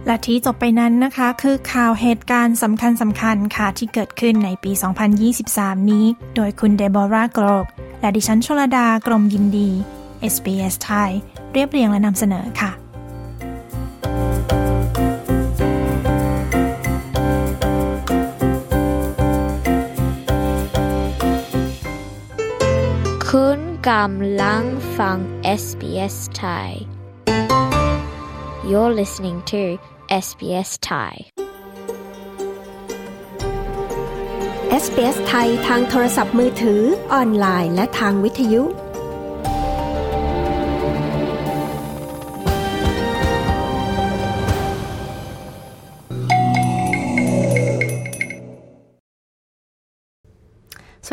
[0.07, 4.71] และที่จบไปนั้นนะคะคือข่าวเหตุการณ์สำคัญสำคัญค่ะที่เกิดขึ้นในปี
[5.31, 7.65] 2023 นี้ โดยคุณเดโบราโกรก
[8.01, 9.69] และดิฉันชลดากรมยินดี
[10.33, 11.11] SBS ไทย
[11.53, 12.71] เรียบเรียงและนำเสนอค่ะ
[23.29, 24.63] คุณกำลัง
[24.97, 25.17] ฟัง
[25.61, 26.69] SBS Thai
[28.69, 29.63] You're listening to
[30.09, 31.13] SBS Thai
[34.83, 36.81] SBS ไทยทางโทรศัพท์มือถือ
[37.13, 38.67] ออนไลน์ และทางวิทยุ ส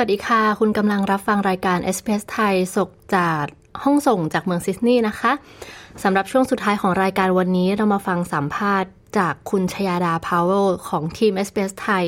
[0.00, 3.44] วัสดีค่ะ คุณกำลังรับฟังรายการ s อ s ไทยสกจาก
[3.82, 5.32] ห้องส่งจากเมืองซิดนีย์นะคะ
[6.02, 12.04] สำหรับช่วงสุดท้ายของรายการวันนี้เรามาฟังสัมภาษณ์จากคุณชยาดาพาวเวลของทีม SBS ไทย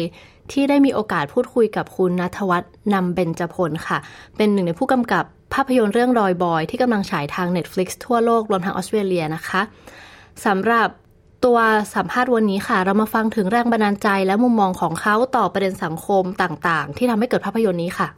[0.53, 3.99] ที่ได้มีโอกาสพูดคุยกับคุณนัทวัฒน์นำเบญจพลค่ะ
[4.37, 9.61] เป็นหนึ่งในผู้กำกับภาพยนตร์เรื่องรอยบอย ที่กำลังฉายทาง Netflix ทั่วโลกรวมทั้งออสเตรเลียนะคะ
[10.46, 10.88] สำหรับ
[11.44, 11.59] ตัว
[11.94, 18.09] สัมภาษณ์วันนี้ค่ะ เรามาฟังถึงแรงบันดาลใจและมุมมองของเขาต่อประเด็นสังคมต่างๆ ที่ทำให้เกิดภาพยนตร์นี้ค่ะ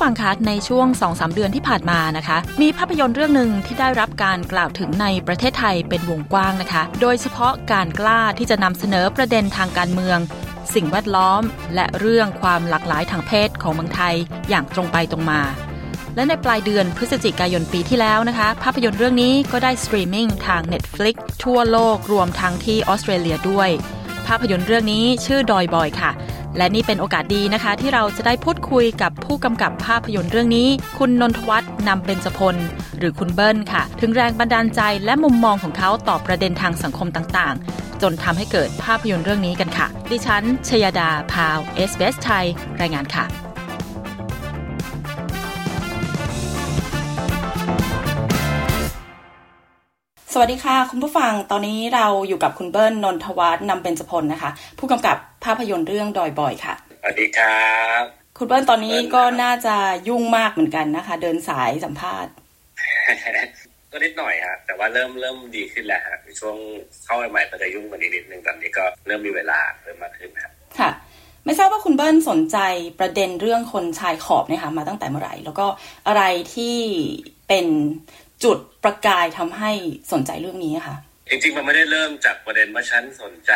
[0.00, 10.18] ผู้ฟังคะในช่วง 2-3 เดือนที่ผ่านมานะคะ มีภาพยนตร์เรื่องหนึ่งที่ได้รับการกล่าวถึงในประเทศไทยเป็นวงกว้างนะคะ โดยเฉพาะการกล้าที่จะนำเสนอประเด็นทางการเมือง
[10.74, 11.42] สิ่งแวดล้อม
[11.74, 14.14] และเรื่องความหลากหลายทางเพศของเมืองไทย
[14.48, 15.40] อย่างตรงไปตรงมา
[16.16, 23.70] และในปลายเดือนพฤศจิกายนปีที่แล้วนะคะ ภาพยนตร์เรื่องนี้ก็ได้สตรีมมิ่งทาง Netflix ทั่วโลกรวมทั้งที่ออสเตรเลียด้วย
[24.26, 26.10] ภาพยนตร์เรื่องนี้ชื่อดอยบอยค่ะ
[26.56, 32.56] และนี่เป็นโอกาสดีนะคะ ที่เราจะได้พูดคุยกับผู้กำกับภาพยนตร์เรื่องนี้ คุณนนทวัฒน์นำเบญจพล
[32.98, 42.46] หรือคุณเบิ้ลค่ะ ถึงแรงบันดาลใจและมุมมองของเขาต่อประเด็นทางสังคมต่างๆ จนทำให้เกิดภาพยนตร์เรื่องนี้กันค่ะ ดิฉันชยดาพาวเอสเบสไทย
[42.80, 43.49] รายงานค่ะ
[50.40, 58.02] วัสดีค่ะ คุณผู้ฟังตอนนี้เราอยู่กับคุณเบิ้ลนนทวัฒน์นำเบญจพลนะคะ ผู้กำกับภาพยนตร์เรื่องดอยบอยค่ะสวัสดีครับ
[58.38, 59.76] คุณเบิ้ลตอนนี้ก็น่าจะ
[60.08, 62.32] ยุ่งมากเหมือนกันนะคะ เดินสายสัมภาษณ์
[63.92, 66.56] ก็นิดหน่อยฮะแต่ว่าเริ่มเริ่มดีขึ้นแล้วฮะในช่วง
[67.04, 70.90] เข้าใหม่ๆก็จะยุ่งกว่านี้นิดนึงตอนนี้ก็เริ่มมีเวลาเริ่มมากขึ้นครับค่ะ
[71.44, 72.58] ไม่ทราบว่าคุณเบิ้ลสนใจ
[72.98, 75.66] ประเด็นเรื่องคนชายขอบเนี่ยค่ะมาตั้งแต่เมื่อไหร่ แล้วก็
[76.06, 76.22] อะไร
[76.54, 76.76] ที่
[77.48, 77.66] เป็น
[78.44, 79.72] จุดประกายทำให้
[80.12, 80.96] สนใจเรื่องนี้ค่ะ
[81.30, 83.52] จริงๆ มันไม่ได้เริ่มจากประเด็นว่าฉันสนใจ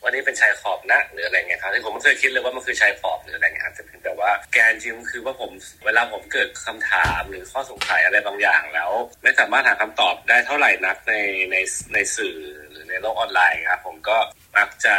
[0.00, 5.50] ว่านี่เป็นชายขอบนะหรืออะไรเงี้ยครับที่ผมไม่เคยคิดเลยว่ามันคือชายขอบหรืออะไรเงี้ยครับแต่เพียงแต่ว่าแกนจริงคือว่าผม
[5.84, 8.90] เวลาผมเกิดคำถามหรือข้อสงสัยอะไรบางอย่างแล้ว
[9.22, 11.14] ไม่สามารถหาคำตอบได้เท่าไหร่นักใน
[11.50, 11.56] ใน
[11.92, 12.36] ในสื่อ
[12.70, 14.16] หรือในโลกออนไลน์ครับผมก็
[14.56, 14.96] มักจะ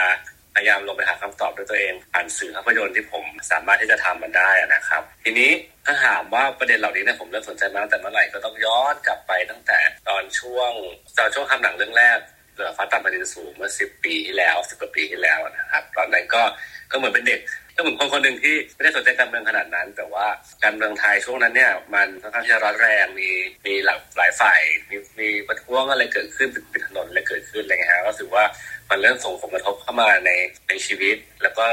[0.56, 5.52] พยายามลงไปหาคำตอบด้วยตัวเองผ่านสื่อภาพยนตร์ที่ผมสามารถที่จะทำมันได้นะครับ ทีนี้
[5.86, 10.72] ถ้าถามว่าประเด็นเหล่านี้เนี่ยผมเริ่มสนใจมาตั้งแต่เมื่อไหร่ก็ต้องย้อนกลับไปตั้งแต่ตอนช่วง
[11.18, 12.18] ตอนช่วงทำหนังเรื่องแรก
[12.56, 16.44] เรือฟ้าต่ำแผ่นดินสูงเมื่อสิบปีที่แล้วสิบกว่าปีที่แล้วนะครับ ตอนนั้นก็
[16.91, 17.41] ก็เหมือนเป็นเด็ก
[17.76, 20.26] ก็เหมือนคนคนหนึ่งที่ไม่ได้สนใจการเมืองขนาดนั้น แต่ว่า
[20.63, 23.30] การเมืองไทยช่วงนั้นเนี่ยมันค่อนข้างที่จะร้อนแรงมี
[23.65, 28.44] มีหลากหลายฝ่ายมีมีประท้วงอะไรเกิดขึ้นปิดถนนอะไรเกิดขึ้นอะไรเงี้ยฮะก็รู้สึกว่า
[28.89, 30.32] มันเริ่มส่งผลกระทบเข้ามาใน
[30.67, 31.65] ในชีวิต แล้วก็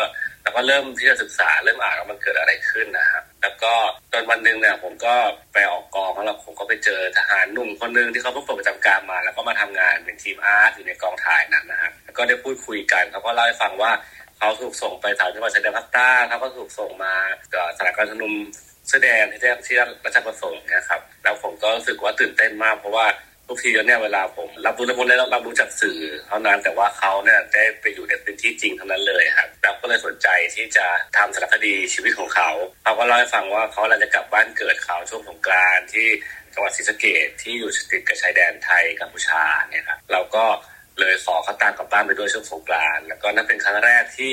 [0.43, 3.73] แล้วก็เริ่มที่จะศึกษาเริ่มอ่านว่ามันเกิดอะไรขึ้นนะครับแล้วก็
[4.13, 5.15] ตอนวันหนึ่งเนี่ยผมก็
[5.53, 13.93] ไปออกกองแล้วผมก็ไปเจอทหารหนุ่มคนหนึ่งที่เขาเพิ่งปลดประจำการมา แล้วก็มาทำงานเป็นทีมอาร์ตอยู่ในกองถ่ายนั้นนะครับแล้วก็ได้พูดคุยกันเขาก็เล่าให้ฟังว่า
[14.39, 17.15] เขาถูกส่งไปสามจังหวัดชายแดนภาคใต้เขาก็ถูกส่งมา
[17.77, 18.35] สถานการณ์ชุมนุม
[18.89, 23.07] เสื้อแดงที่ที่ราชประสงค์นะครับแล้วผมก็รู้สึกว่าตื่นเต้นมากเพราะว่า
[23.53, 30.87] ทุกทีเนี่ยเวลาผมรับรู้ในคนได้รับรู้จากสื่อเท่านั้นแต่ว่าเขาเนี่ยได้ไปอยู่ในพื้นที่จริงเท่านั้นเลยครับแล้วก็เลยสนใจที่จะ
[31.17, 32.51] ทำสารคดีชีวิตของเขา
[32.83, 36.07] เขาก็เล่าให้ฟังว่าเขาเราจะกลับบ้านเกิดเขาช่วงสงกรานต์ที่
[36.53, 40.45] จังหวัดศรีสะเกดที่อยู่ติดกับชายแดนไทยกัมพูชาเนี่ยครับเราก็
[41.01, 44.33] เลยขอเขาตามกลับบ้านไปด้วยช่วงสงกรานต์แล้วก็นั่นเป็นครั้งแรกที่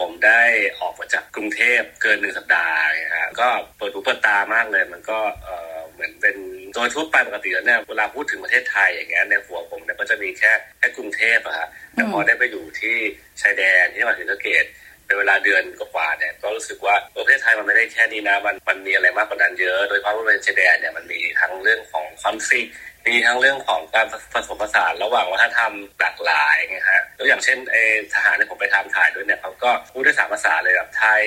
[0.00, 0.42] ผมได้
[0.80, 6.36] ออกมาจากกรุงเทพเกินหนึ่งสัปดาห์นะฮะก็เปิดหูเปิดตามากเลยมันก็เออเหมือนเป็น
[6.74, 12.96] โดยทั่วไปปกติแล้วเนี่ยเวลาพูดถึงประเทศไทยอย่างเงี้ยในหัวผมเนี่ยก็จะมีแค่แค่กรุงเทพอะฮะแต่พอได้ไปอยู่ที่
[13.40, 14.64] ชายแดนที่จังหวัดศรีสะเกด
[15.06, 22.68] เป็นเวลาเดือนกว่าเนี่ยก็รู้สึกว่าประเทศไทยมันไม่ได้แค่นี้นะมันมันมีอะไรมากกว่านั้นเยอะ โดยเฉพาะบริเวณชายแดนเนี่ยมันมีทั้งเรื่องของคอนฟ lict
[23.06, 27.76] มีทั้งเรื่องของการผสมผสานระหว่างวัฒนธรรมหลากหลายไงฮะแล้วอย่างเช่นไอ
[28.14, 31.22] ทหารที่ผมไปทำถ่ายด้วยเนี่ยเขาก็พูดได้สามภาษาเลยแบบไทย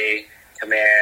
[0.70, 0.98] เมร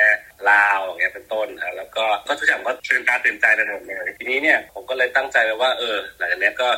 [0.52, 6.70] ลาวอย่างเงี้ยเป็นต้นฮะแล้วก็ก็ทุกอย่างก็ตื่นตาตื่นใจไปหมดเลยทีนี้เนี่ยผมก็เลยตั้งใจไว้ว่าเออหลังจากนี้ก็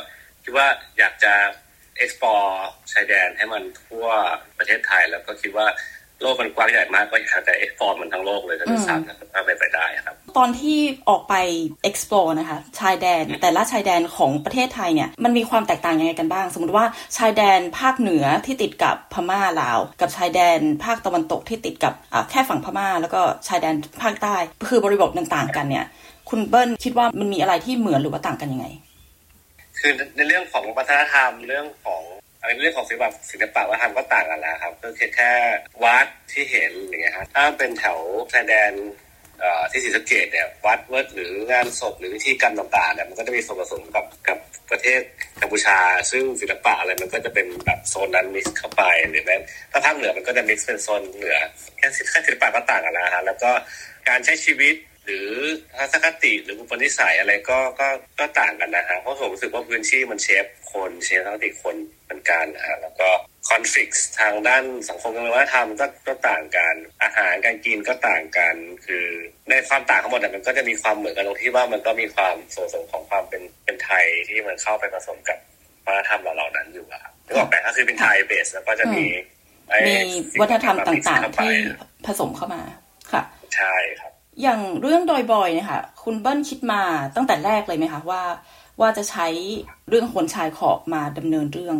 [0.44, 0.66] คิดว่า
[0.98, 1.34] อยากจะ
[2.02, 2.52] explore
[2.92, 4.06] ชายแดนให้มันทั่ว
[4.58, 5.66] ประเทศไทยแล้วก็คิดว่า
[6.22, 11.34] โลกมันกว้างใหญ่มากก็อยากจะ explore มันทั้งโลกเลยถ้าจะสามารถถ้าไปไปได้ครับ ตอนที่ออกไป
[11.88, 16.84] explore นะคะ ชายแดนแต่ละชายแดนของประเทศไทยเนี่ยมันมีความแตกต่างยังไงกันบ้าง สมมติว่า
[17.16, 21.92] ชายแดนภาคเหนือที่ติดกับพม่าลาว กับชายแดนภาคตะวันตกที่ติดกับ
[22.30, 24.36] แค่ฝั่งพม่า แล้วก็ชายแดนภาคใต้
[24.68, 25.84] คือบริบทต่างๆ กันเนี่ย
[26.30, 28.66] คุณเบิ้ลคิดว่ามันมีอะไรที่เหมือนหรือว่าต่างกันยังไง
[29.78, 32.02] คือในเรื่องของวัฒนธรรมเรื่องของ
[32.44, 35.32] ในเรื่องของศิลปะศิลปะวัฒนธรรมก็ต่างกันแล้วครับ ก็คือแค่
[35.84, 37.98] วัดที่เห็นอย่างเงี้ยครับถ้าเป็นแถว
[38.32, 38.72] ชายแดน
[39.70, 44.38] ที่ศรีสะเกดเนี่ยวัดเวัดหรืองานศพหรือวิธีกรรมต่างๆเนี่ยมันก็จะมีส่วนผสมกับกับ
[44.70, 45.00] ประเทศ
[45.40, 45.78] กัมพูชา
[46.10, 49.36] ซึ่งศิลปะอะไรมันก็จะเป็นแบบโซนนั้นมิกซ์เข้าไปหรือแม้
[49.72, 51.38] ถ้าภาคเหนือมันก็จะมิกซ์เป็นโซนเหนือ
[51.78, 53.50] แค่แค่ศิลปะก็ต่างกันนะฮะแล้วก็
[54.08, 55.28] การใช้ชีวิต หรือ
[55.76, 57.88] ทัศนคติหรืออุปนิสัยอะไรก็ก็
[58.18, 63.08] ก็ต่างกันนะฮะเพราะผมรู้สึกว่าพื้นที่มันเชฟคนเชฟทัศนคติคนเหมือนกันนะฮะแล้วก็
[63.48, 68.54] คอนฟ lict ทางด้านสังคมวัฒนธรรมก็ก็ต่างกัน อาหารการกินก็ต่างกัน
[68.86, 69.06] คือ
[69.50, 75.38] ในความต่างทั้งหมดมันก็จะมีความเหมือนกันตรงที่ว่ามันก็มีความโสสมของความเป็นเป็นไทยที่มันเข้าไปผสมกับ
[75.84, 79.04] วัฒนธรรมเหล่านั้นอยู่ครับนึกออกไหมก็คือเป็นไทยเบสแล้วก็จะมี
[79.86, 79.94] มี
[80.40, 81.54] วัฒนธรรมต่างๆที่
[82.06, 82.62] ผสมเข้ามา
[83.12, 83.22] ค่ะ
[83.56, 84.12] ใช่ครับ
[84.42, 86.82] อย่างเรื่องดอยบอยเนี่ยค่ะ คุณเบิ้ลคิดมา
[87.16, 88.22] ตั้งแต่แรกเลยไหมคะว่า
[88.80, 89.26] ว่าจะใช้
[89.88, 91.78] เรื่องคนชายขอบมาดำเนินเรื่อง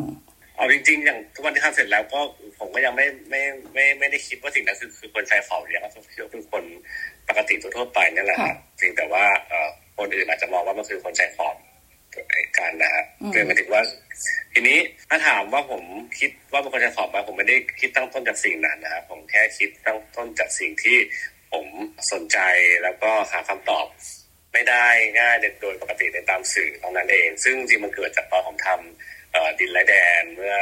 [0.57, 2.21] เอาจริงๆ อย่างทุกวันที่ทำเสร็จแล้วก็
[2.59, 3.43] ผมก็ยังไม่ไม่
[3.75, 6.64] ไม่ไม่ได้คิดว่าสิ่งนั้นคือคือคนชายขอบอย่างก็คิดว่าเป็นคน
[7.29, 11.57] ปกติทั่วไปนั่นแหละครับจริงแต่ว่าเอ่อคนอื่นอาจจะมองว่ามันคือคนชายขอบ
[12.59, 13.83] การนะฮะเลยมาถึงว่า
[14.53, 15.83] ทีนี้ถ้าถามว่าผม
[16.19, 20.97] คิดว่าเป็นคนชายขอบมาผมไม่ได้คิดตั้งต้นจากสิ่งนั้นนะครับผมแค่คิดตั้งต้นจากสิ่งที่
[21.52, 21.66] ผม
[22.12, 22.38] สนใจ
[22.83, 23.87] แล้วก็หาคำตอบ
[24.52, 24.87] ไม่ได้
[25.18, 30.54] ง่ายโดยปกติในตามสื่อตรงนั้นเอง ซึ่งจริงมันเกิดจากตอนผมทำดินไร้แดนเมื่อ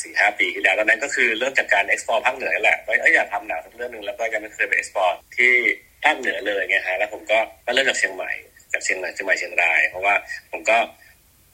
[0.00, 5.52] สี่ห้าปีที่แล้วตอนนั้นก็คือเริ่มจากการ explore ภาคเหนือแหละว่าอยากทำหนังสักเรื่องหนึ่งแล้วก็ยังไม่เคยไป explore ที่
[6.04, 7.38] ภาคเหนือเลยไงฮะแล้วผมก็
[7.74, 8.32] เริ่มจากเชียงใหม่
[8.72, 10.14] จากเชียงใหม่เชียงใหม่เชียงราย เพราะว่า
[10.50, 10.78] ผมก็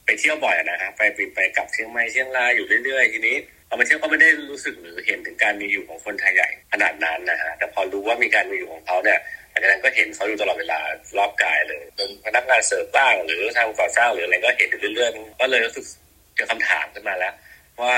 [0.05, 3.37] ไปเที่ยวบ่อยนะฮะไปบินไปกลับเชียงใหม่เชียงรายอยู่เรื่อยๆ ทีนี้
[3.75, 10.79] พอมาเที่ยวก็ไม่ได้รู้สึกหรือเห็นถึงการมีอยู่ของคนไทยใหญ่ขนาดนั้นนะฮะแต่พอรู้ว่ามีการมีอยู่ของเขาเนี่ยหลังจากนั้นก็เห็นเขาอยู่ตลอดเวลา
[11.17, 15.85] รอบกายเลยเป็นพนักงานเสิร์ฟบ้างหรือทำก่อสร้างหรืออะไรก็เห็นอยู่เรื่อยๆก็เลยรู้สึก
[16.35, 17.33] เกิดคำถามขึ้นมาแล้ว
[17.81, 17.95] ว่า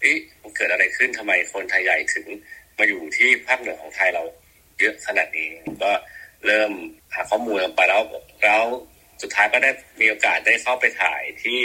[0.00, 2.26] เอ๊ะมันเกิดอะไรขึ้นทำไมคนไทยใหญ่ถึง
[2.78, 4.22] มาอยู่ที่ภาคเหนือของไทยเรา
[4.78, 5.48] เยอะขนาดนี้
[5.82, 5.90] ก็
[6.46, 6.72] เริ่ม
[7.14, 8.02] หาข้อมูลไปแล้ว
[8.42, 8.62] แล้ว
[9.22, 11.58] สุดท้ายก็ได้มีโอกาสได้เข้าไปถ่ายที่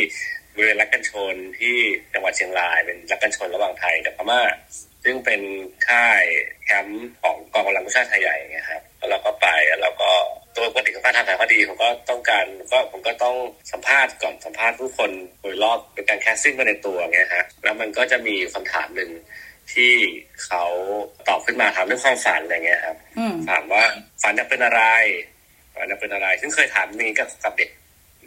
[0.56, 1.76] บริเวณรักกันชนที่
[2.14, 4.42] จังหวัดเชียงราย เป็นรักกันชนระหว่างไทยกับพม่า
[5.04, 5.42] ซึ่งเป็น
[5.88, 6.24] ค่าย
[6.64, 10.12] แคมป์ของกองกำลังผู้ชาติไทยใหญ่ไงครับแล้วเราก็ไปแล้วเราก็
[10.56, 13.36] ตัวปกติของการทำถ่ายพอดีผมก็ต้องการก็ผมก็ต้อง
[13.72, 15.12] สัมภาษณ์ก่อนสัมภาษณ์ผู้คน
[15.42, 19.12] โดยรอบเป็นการแคสซิ่งไปในตัวไงฮะแล้วมันก็จะมีคำถามหนึ่ง
[19.74, 19.94] ที่
[20.46, 20.64] เขา
[21.28, 22.98] ตอบขึ้นมาถามเรื่องความฝันอะไรเงี้ยครับ
[23.50, 23.84] ถามว่า
[24.22, 24.82] ฝันจะเป็นอะไร
[25.74, 27.70] ฝันจะเป็นอะไร ซึ่งเคยถามนี้กับเด็ก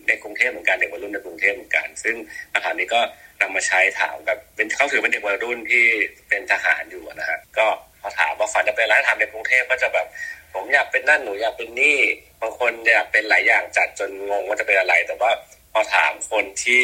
[0.09, 2.17] ในกรุงเทพเหมือนกันเด็กวัยรุ่นในกรุงเทพเหมือนกัน ซึ่ง
[2.53, 3.01] คำถามนี้ก็
[3.40, 5.85] นำมาใช้ถามกับเป็นเขาถือเป็นเด็กวัยรุ่นที่
[6.29, 7.67] เป็นทหารอยู่นะฮะก็
[8.01, 10.07] พอถามว่าฝันจะเป็นอะไรถามในกรุงเทพก็จะแบบ
[10.55, 11.99] ผมอยากเป็นนั่นหนูอยากเป็นนี่
[12.40, 15.31] บางคนอยากเป็นหลายอย่างจัดจนงงว่าจะเป็นอะไร แต่ว่า
[15.73, 16.83] พอถามคนที่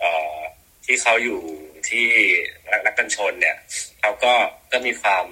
[0.00, 0.38] เอ่อ
[0.84, 1.40] ที่เขาอยู่
[1.88, 2.08] ที่
[2.86, 3.56] รักกันชนเนี่ย
[4.00, 4.32] เขาก็
[4.72, 5.26] ก็มีความ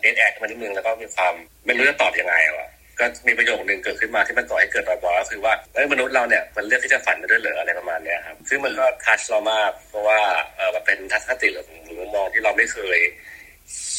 [0.00, 2.68] เดนแอดมานิดนึงแล้วก็มีความไม่รู้จะตอบยังไงวะ
[3.02, 10.20] ก็มีประโยคนึงเกิดขึ้นมาที่มันก่อให้เกิดบ่อยๆก็คือว่าเอ้มนุษย์เราเนี่ยมันเลือกที่จะฝันมาด้วยเหรออะไรประมาณเนี้ยครับซึ่งมันก็ทัชเรามากเพราะว่า
[10.56, 11.64] เออมันเป็นทัศนคติหรือ
[11.98, 12.98] มุมมองที่เราไม่เคย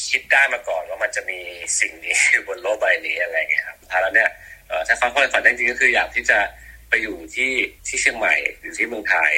[0.10, 1.40] คิดได้มาก่อนว่ามันจะมี
[1.80, 2.16] สิ่งนี้
[2.48, 4.30] บนโลกใบนี้อะไรเงี้ยครับท้ายแล้วเนี่ย
[4.88, 6.40] ถ้าเขาค่อยฝันจริงๆก็คืออยากที่จะ
[6.90, 7.52] ไปอยู่ที่
[7.88, 9.34] ที่เชียงใหม่อยู่ที่เมืองไทย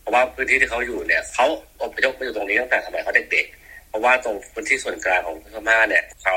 [0.00, 1.46] เพราะว่าพื้นที่ที่เขาอยู่เนี่ยเขา
[1.82, 6.36] อพยพมาอยู่ตรงนี้ตั้งแต่สมัยเขาเด็กๆ เพราะว่าตรงพื้นที่ส่วนกลางของพม่าเนี่ยเขา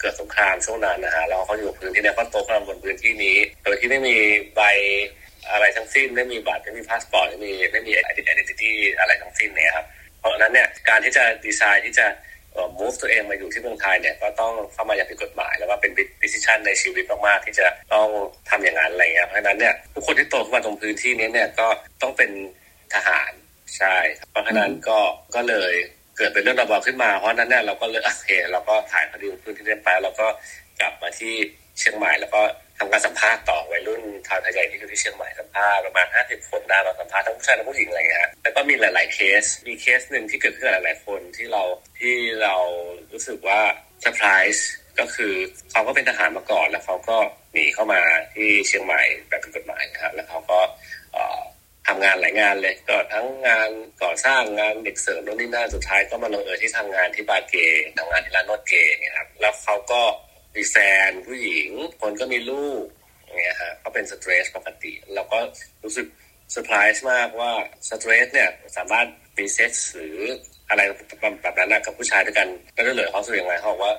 [0.00, 4.16] เกิดสงครามช่วงนั้นนะฮะแล้วเขาอยู่พื้นที่นี้ก็โตขึ้นบนพื้นที่นี้โดยที่ไม่มี
[4.54, 4.62] ใบ
[5.50, 9.86] อะไรทั้งสิ้นไม่มีบัตรไม่มีพาสปอร์ตไม่มีไม่มี identity อะไรทั้งสิ้นเนี่ยครับ
[10.20, 12.06] เพราะนั้นเนี่ยการที่จะ decide ที่จะ
[12.78, 15.90] move ตัวเองมาอยู่ที่เมืองไทยเนี่ยก็ต้องเข้ามาอย่างผิดกฎหมาย แล้วก็เป็น
[16.22, 18.08] decision ในชีวิตมากๆที่จะต้อง
[18.50, 21.66] ทำอย่างนั้นอะไรเงี้ยเพราะฉะนั้นเนี่ยผู้คนที่โตขึ้นมาตรงพื้นที่นี้เนี่ยก็
[22.02, 22.30] ต้องเป็น
[22.94, 23.30] ทหาร
[23.76, 23.96] ใช่
[24.30, 24.98] เพราะฉะนั้นก็
[25.34, 25.72] ก็เลย
[26.18, 30.26] เกิดเป็นเรื่องระบาขึ้นมาเพราะนั้นเนี่ยเราก็เลยโอเคเราก็ถ่ายคดีพื้นที่เรียบร้อยเราก็
[30.80, 31.34] กลับมาที่
[31.78, 32.40] เชียงใหม่แล้วก็
[32.78, 41.62] ทำการสัมภาษณ์ต่อวัยรุ่นชาวไทยใหญ่ที่อยู่ที่เชียงใหม่สัมภาษณ์ประมาณห้าสิบคนได้เราสัมภาษณ์ทั้งผู้ชายและผู้หญิงอะไรเงี้ยแล้วก็มีหลาย ๆ เคส มีเคสหนึ่งที่เกิดขึ้นหลาย ๆ คนที่เรา
[41.98, 42.54] ที่เรา
[43.12, 43.60] รู้สึกว่า
[44.00, 44.68] เซอร์ไพรส์
[45.00, 45.34] ก็คือ
[45.70, 47.16] เขาก็เป็นทหารมาก่อนแล้วเขาก็
[47.52, 48.00] หนีเข้ามา
[48.34, 50.58] ที่เชียงใหม่แบบผิดกฎหมายครับแล้วเขาก็
[51.88, 53.70] ทำงานหลายงานเลย ก็ทั้งงาน
[54.02, 57.54] ก่อสร้างงานเด็กเสิร์ฟโน่นนี่นั่นสุดท้ายก็มาลงเอยที่ทำงานที่บาร์เกย์
[57.98, 60.02] ทำงานที่ร้านนวดเกย์เนี่ยครับแล้วเขาก็
[60.56, 60.76] มีแฟ
[61.08, 61.70] นผู้หญิง
[62.00, 62.84] คนก็มีลูก
[63.24, 65.38] อย่างเงี้ยฮะก็เป็น straight ปกติ เราก็
[65.84, 66.06] รู้สึก
[66.52, 67.52] เซอร์ไพรส์มากว่า
[67.88, 69.06] สเตรสเนี่ยสามารถ
[69.38, 70.18] มีเซ็กซ์หรือ
[70.68, 70.80] อะไร
[71.42, 73.94] แบบนั้นกับผู้ชายด้วยกันแล้วเลือเขาสุดยังไงเขาบอกว่า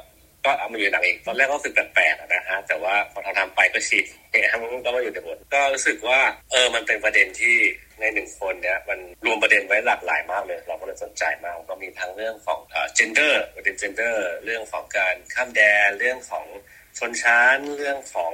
[0.45, 6.19] ก็เอามาอยู่หนังเองตอนแรกก็รู้สึกแปลกๆนะฮะแต่ว่าพอทำทำไปก็ชินเนี่ยมันก็มาอยู่ในบทก็รู้สึกว่า
[6.51, 7.55] เออมันเป็นประเด็นที่
[7.99, 14.15] ในหนึ่งคนเนี่ยมันรวมประเด็นไว้หลากหลายมากเลย เราก็เลยสนใจมากก็มีทั้งเรื่องของเอ่อ gender ประเด็น gender
[14.45, 16.45] เรื่องของการข้ามแดนเรื่องของ
[16.97, 18.33] ชนชั้น เรื่องของ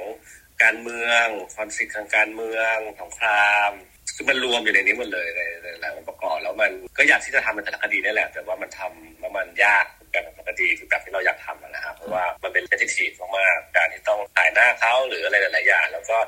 [0.62, 1.26] การเมือง
[1.56, 3.72] คอนฟ lict ทางการเมืองของคราม
[4.14, 5.40] คือมันรวมอยู่ในนี้หมดเลยใน
[5.80, 9.86] หลายองค์ประกอบแล้วมันก็อยากที่จะทำเป็นสารคดีนี่แหละ แต่ว่ามันทำแล้วมันยาก
[10.16, 16.18] การทำคดีที่แบบที่เราอยากทำนะครับเพราะว่ามันเป็นเซนซิทีฟมากๆการที่ต้องถ่ายหน้าเขาหรืออะไรหลายๆอย่าง แล้วก็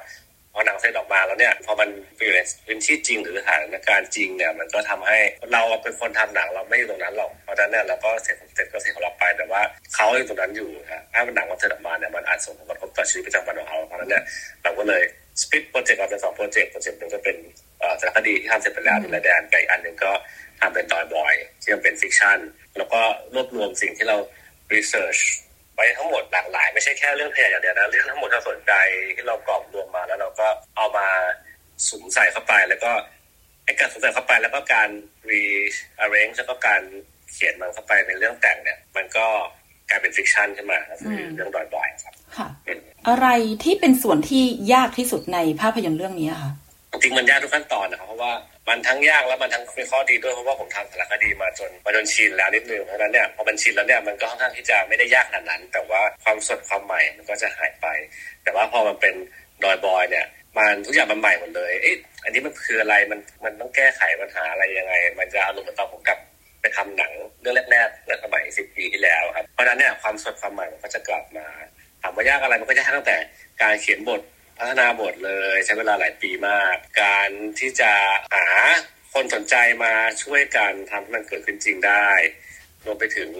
[0.55, 5.19] พอหนังเสร็จออกมาแล้วเนี่ยพอมันอยู่ในพื้นที่จริงหรือสถานการณ์จริงเนี่ยมันก็ทำให้
[5.53, 9.63] เราเป็นคนทำหนังเราไม่อยู่ตรงนั้นหรอกเพราะฉะนั้นเนี่ยเราก็เสร็จเสร็จก็เสร็จของเราไปแต่ว่า
[9.95, 14.23] เขาอยู่ตรงนั้นอยู่นะถ้ามันหนังมันเสร็จออกมาเนี่ยมันอาจส่งผลกระทบต่อชีวิตประจำวันของเขาเพราะฉะนั้นเนี่ย
[14.63, 15.03] เราก็เลย
[15.43, 17.37] split โปรเจกต์ออกเป็นสองโปรเจกต์โปรเจกต์หนึ่งก็เป็น
[18.01, 20.13] สารคดีที่ทำเสร็จไปแล้วดินไร้แดนกับอีกอันหนึ่งก็
[20.61, 22.39] ทำเป็นดอยบอยที่มันเป็น fiction
[22.77, 23.01] แล้วก็
[23.35, 24.17] รวบรวมสิ่งที่เรา
[24.75, 25.19] research
[25.75, 28.73] ไว้ทั้งหมดหลากหลาย ไม่ใช่แค่เรื่องเพลอย่างเดียวนะเรื่องทั้งหมดที่เราสนใจ
[29.17, 31.09] ที่เรารวบรวมมาแล้วเราก็เอามา
[31.89, 32.93] สุมใส่เข้าไปแล้วก็
[33.65, 34.89] ไอ้การสุมใส่เข้าไปแล้วก็การ
[35.31, 36.83] rearrange แล้วก็การ
[37.33, 39.27] เขียนมันเข้าไปในเรื่องแต่งเนี่ย มันก็
[39.89, 42.49] กลายเป็น fiction ขึ้นมาคือเรื่องดอยบอยครับค่ะ
[43.09, 43.29] อะไร
[43.65, 46.53] ที่เป็นส่วนที่ยากที่สุดในภาพยนตร์เรื่องนี้คะ
[46.93, 48.33] จริงมันยากทุกขั้นตอนนะครับเพราะว่า
[48.69, 57.87] มันทั้งยากแล้วมันทั้งเป็นข้อดีด้วยเพราะว่าผมทำสารคดีมาจนมาจนชินแล้วนิดนึงเพราะฉะนั้นเนี่ยพอมันชินแล้วเนี่ยมันก็ค่อนข้างที่จะไม่ได้ยากขนาดนั้น แต่ว่าความสดความใหม่มันก็จะหายไป
[58.45, 59.15] แต่ว่าพอมันเป็น
[59.65, 60.27] ดอยบอยเนี่ย
[60.59, 66.19] มันทุกอย่างมันใหม่หมดเลยเอ๊ะอันนี้มันคืออะไรมันมันต้องแก้ไขปัญหาอะไรยังไง มันจะอารมณ์เหมือนตอนผมกลับ
[66.61, 71.47] ไปทำหนังเรื่องแรกๆเมื่อสมัยสิบปีที่แล้วครับเพราะฉะนั้นเนี่ยความสดความใหม่มันก็จะกลับมา
[72.03, 73.17] ถามว่ายากอะไรมันก็ยากตั้งแต่
[73.63, 74.21] การเขียนบท
[74.59, 77.93] พัฒนาบทเลยใช้เวลาหลายปีมาก การที่จะ
[78.35, 78.47] หา
[79.13, 79.93] คนสนใจมา
[80.23, 82.09] ช่วยกันทำให้มันเกิดขึ้นจริงได้
[82.85, 83.31] รวมไปถึง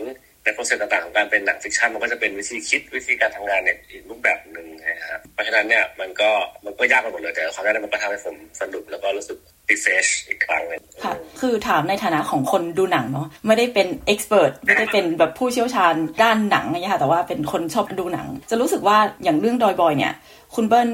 [0.49, 6.31] ใน process ต่างๆของการเป็นหนัง fiction มันก็จะเป็นวิธีคิดวิธีการทำงานในอีกรูปแบบหนึ่งนะครับเพราะฉะนั้นเนี่ยมันก็
[6.65, 9.39] มันก็ยากไปหมดเลยแต่ความยากนั้นมันก็ทำให้ผมสนุกแล้วก็รู้สึก
[9.71, 20.13] refresh อีกครั้งหนึ่งค่ะ คือถามในฐานะของคนดูหนังเนาะไม่ได้เป็น expert ไม่ได้เป็นแบบผู้เชี่ยวชาญด้านหนังไรเงี้ยค่ะแต่ว่าเป็นคนชอบดูหนัง จะรู้สึกว่าอย่างเรื่องดอยบอยเนี่ย
[20.55, 20.91] คุณเบิ้ล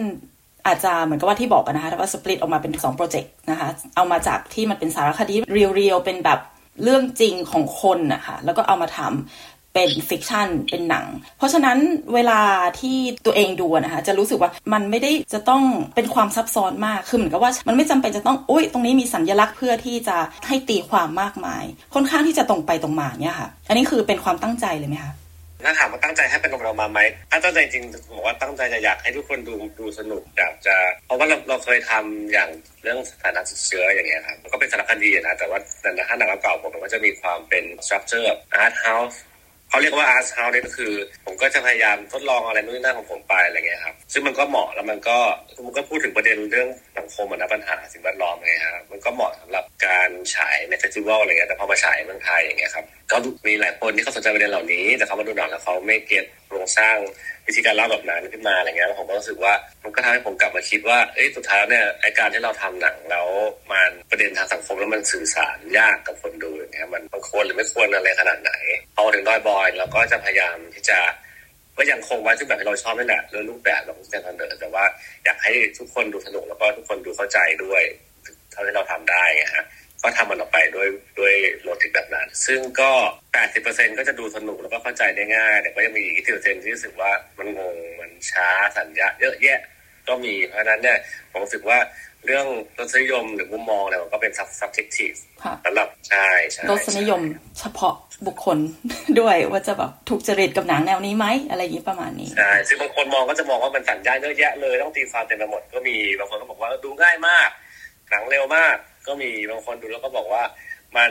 [0.67, 6.41] อาจจะเหมือนกับว่าที่บอกกันนะคะว่า split ออกมาเป็น2โปรเจกต์นะคะเอามาจากที่มันเป็นสารคดี real ๆเป็นแบบ
[6.83, 9.11] เรื่องจริงของคนนะคะแล้วก็เอามาทำ
[9.75, 11.07] เป็น fiction เป็นหนัง
[11.39, 11.79] เพราะฉะนั้น
[12.15, 12.41] เวลา
[12.81, 12.97] ที่
[13.27, 15.63] ตัวเองดูนะคะจะรู้สึกว่ามันไม่ได้จะต้อง
[15.95, 20.17] เป็นความซับซ้อนมากคือเหมือนกับว่ามันไม่จำเป็นจะต้องอุ้ยตรงนี้มีสัญลักษณ์เพื่อที่จะ
[20.47, 21.65] ให้ตีความมากมาย
[21.95, 25.13] ค่อนข้างที่จะตรงไปตรงมาเนี่ยค่ะ อันนี้คือเป็นความตั้งใจเลยไหมคะ
[25.65, 27.01] ถ้าถามว่าตั้งใจให้เป็นขออกมาไหม
[27.31, 27.85] ถ้าตั้งใจจริง
[28.15, 32.49] ผมว่าตั้งใจจะอยากให้ทุกคนดูดูสนุกอยากจะ เพราะว่าเราเราเคยทำอย่าง
[32.83, 39.21] เรื่องสถานะติดเชื้ออย่างเงี้ยครับก็เป็นสารคดีนะแต่ว่าในถ้าหนังเก่าผมมันก็จะมีความเป็นสตรัคเจอร์art house
[39.69, 40.93] เขาเรียกว่า art house นี่ก็คือ
[41.25, 45.19] ผมก็จะพยายามทดลองอะไรนู่นนั่นของผมไปอะไรเงี้ยครับซึ่งมันก็เหมาะแล้วมันก็
[45.67, 56.25] มันก็พูดถึงประเด็นเรื่องสังคมนะปัญหาสิ่งแวดล้อมไงครับมันก็เหมาะสำหรับการฉายใน festival อะไรเงี้ยแต่พอมาฉายเมืองไทยอย่างเงี้ยครับก็มีหลายคนที่เขาสนใจประเด็นเหล่านี้ แต่เขามาดูหนังแล้วเขาไม่ get
[56.55, 56.97] โครงสร้าง
[57.47, 59.53] วิธีการเล่าแบบนั้นขึ้นมาอะไรเงี้ยแล้วผมก็รู้สึกว่า
[59.85, 63.29] มันก็ทำให้ผมกลับมาคิดว่าเอ้ยสุดท้ายเนี่ยไอ้การที่เราทำหนังแล้ว
[63.73, 68.53] มันประเด็นทางสังคมแล้วมันสื่อสารยากกับคนดูอย่างเงี้ยมันมันควรหรือไม่ควรอะไรขนาดไหน
[68.97, 70.99] พอถึงดอยบอยเราก็จะพยายามที่จะ
[71.77, 74.85] ก็ยังคงไว้ซึ่งแบบที่เราชอบนั่นแหละเรื่องรูปแบบของเซนเนอร์แต่ว่า
[75.25, 77.83] อยากให้ทุกคนดูสนุกแล้วก็ทุกคนดูเข้าใจด้วย
[78.51, 79.25] เท่าที่เราทำได้
[79.57, 79.65] ฮะ
[80.05, 80.89] ก็ทำมันออกไปด้วย
[81.19, 82.91] ด้วยโลจิกแบบนั้น ซึ่งก็
[83.45, 88.49] 80%ก็จะดูสนุกแล้วก็เข้าใจได้ง่าย แต่ก็ยังมีอีก20%ที่รู้สึกว่ามันงงมันช้า
[88.79, 89.61] สัญญาเยอะแยะ
[90.09, 90.99] ก็มี เพราะฉะนั้นเนี่ย
[91.31, 91.79] ผมรู้สึกว่า
[92.27, 92.47] เรื่อง
[92.79, 95.19] รสนิยมหรือมุมมองอะไรมันก็เป็น subjective
[95.65, 97.21] สำหรับใช่ใช่รสนิยม
[97.61, 97.95] เฉพาะ
[98.27, 98.59] บุคคล
[99.21, 107.49] ด้วยว่าจะแบบถูกจริตกับหนังแนวนี้ไหมอะไรอย่างนี้ประมาณนี้ใช่ซึ่งบางคนมองก็จะมองว่ามันสัญญาเยอะแยะเลย ต้องตีความเต็มไปหมดก็มีบางคนก็บอกว่าดูง่ายมาก
[108.11, 108.77] หนังเร็วมาก
[109.07, 110.43] ก็มีบางคนดูแล้วก็บอกว่า
[110.97, 111.11] มัน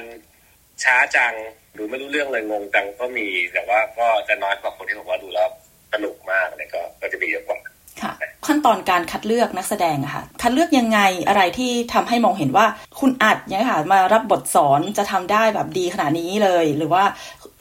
[0.84, 1.34] ช้าจัง
[1.78, 5.50] ดูไม่รู้เรื่องเลยงงจังก็มีแต่ว่าก็จะน้อยกว่าคนที่บอกว่าดูแล้ว
[5.94, 7.60] สนุกมากอะไรก็ก็จะมีเยอะกว่า
[8.02, 8.14] ค่ะ
[8.48, 12.66] ขั้นตอนการคัดเลือกนักแสดงอะค่ะคัดเลือกยังไงอะไรที่ทำให้มองเห็นว่า
[13.00, 17.04] คุณอัดเนี่ยค่ะมารับบทสอนจะทำได้แบบดีขนาดนี้เลย หรือว่า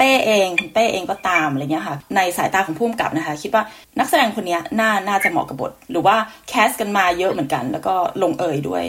[0.03, 3.63] ป้เองคุณเป้เองก็ตามอะไรเงี้ยค่ะ ในสายตาของผู้กำกับนะคะ คิดว่า
[3.99, 6.17] นักแสดงคนนี้น่าน่าจะเหมาะกับบท หรือว่า
[6.49, 8.85] แคสกันมาเยอะเหมือนกัน แล้วก็ลงเอยด้วย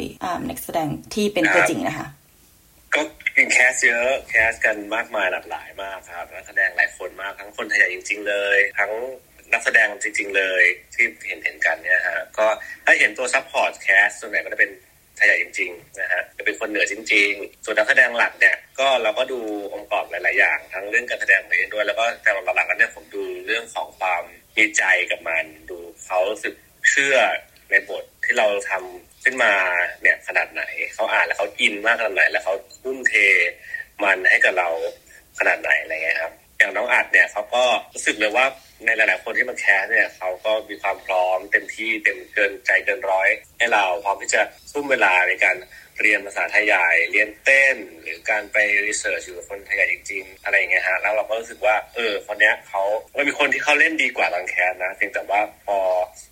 [0.50, 2.08] นักแสดงที่เป็นตัวจริงนะคะ
[2.96, 3.02] ก็
[3.36, 8.92] มี cast เยอะ cast กันมากมายหลากหลายมากครับนักแสดงหลายคนมากทั้งคนไทยจริง ๆ เลย ทั้ง
[9.54, 12.46] นักแสดงจริง ๆ เลยที่เห็นเห็นกันเนี่ยฮะก็
[12.86, 14.72] ถ้าเห็นตัว support cast ส่วนใหญ่ก็จะเป็น
[15.24, 19.40] ไทยจริงๆนะฮะจะเป็นคนเหนือจริง ๆ ส่วนนักแสดงหลักเนี่ยก็เราก็ดู
[19.74, 24.24] องค์ประกอบหลาย ๆ อย่าง ทั้งเรื่องการแสดงเองด้วย แล้วก็แต่หลักๆกันเนี่ยผมดูเรื่องของความ
[24.58, 26.56] มีใจกับมัน ดูเขารู้สึก
[26.90, 27.18] เชื่อ
[27.70, 29.54] ในบทที่เราทำขึ้นมา
[30.02, 30.64] เนี่ยขนาดไหน
[30.94, 33.14] เขาอ่านแล้วเขาอินมากขนาดไหน แล้วเขาทุ่มเท
[34.04, 34.70] มันให้กับเรา
[35.40, 38.46] ขนาดไหนอะไรเงี้ยครับ อย่างน้องอัดเนี่ยเขาก็รู้สึกเลยว่า
[38.86, 43.28] ในหลาย ๆ คนที่มาแคสเนี่ยเขาก็มีความพร้อมเต็มที่เต็มเกินใจเกินร้อย
[43.58, 44.42] ให้เราพร้อมที่จะ
[44.72, 45.56] ทุ่มเวลาในการ
[46.02, 52.84] เรียนภาษาไทยใหญ่เรียนเต้น หรือการไปรีเสิร์ชอยู่กับคนไทยใหญ่จริง ๆ อะไรอย่างเงี้ยฮะแล้วเราก็รู้สึกว่าเออคนเนี้ยเขา
[53.18, 55.78] มันมีคนที่เขาเล่นดีกว่าลังแคนนะเพียงแต่ว่าพอ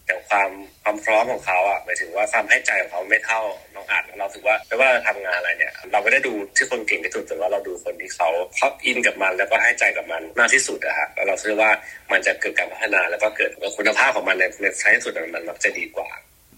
[0.06, 0.50] อย่างความ
[0.84, 3.42] ความพร้อมของเขาอะหมายถึงว่าความให้ใจของเขาไม่เท่า
[3.76, 11.72] น้องอัดเราถือว่าไม่ว่าทำงานอะไรเนี่ย เราไม่ได้ดูที่คนเก่งที่สุดแต่ว่าเราดูคนที่เขาเขาอินกับมัน แล้วก็ให้ใจกับมันมากที่สุดอะฮะแล้วเราเชื่อว่า
[12.12, 16.10] มันจะเกิดการพัฒนาแล้วก็เกิดคุณภาพของมันในในท้ายที่สุดมันมักจะดีกว่า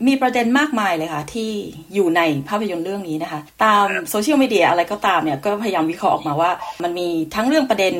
[0.08, 1.50] มีประเด็นมากมายเลยค่ะ ที่
[1.94, 6.52] อยู่ในภาพยนตร์เรื่องนี้นะคะ ตามโซเชียลมีเดียอะไรก็ตามเนี่ย ก็พยายามวิเคราะห์ออกมาว่า
[6.84, 7.96] มันมีทั้งเรื่องประเด็น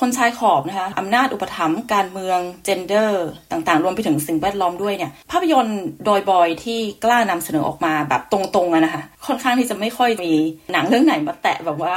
[0.00, 10.32] คนชายขอบนะคะอำนาจอุปถัมภ์การเมืองเจนเดอร์ ต่างๆ รวมไปถึงสิ่งแวดล้อมด้วยเนี่ย ภาพยนตร์โดยบอยที่กล้านำเสนอออกมาแบบตรงๆอะนะคะ ค่อนข้างที่จะไม่ค่อยมี
[10.72, 11.94] หนังเรื่องไหนมาแตะแบบว่า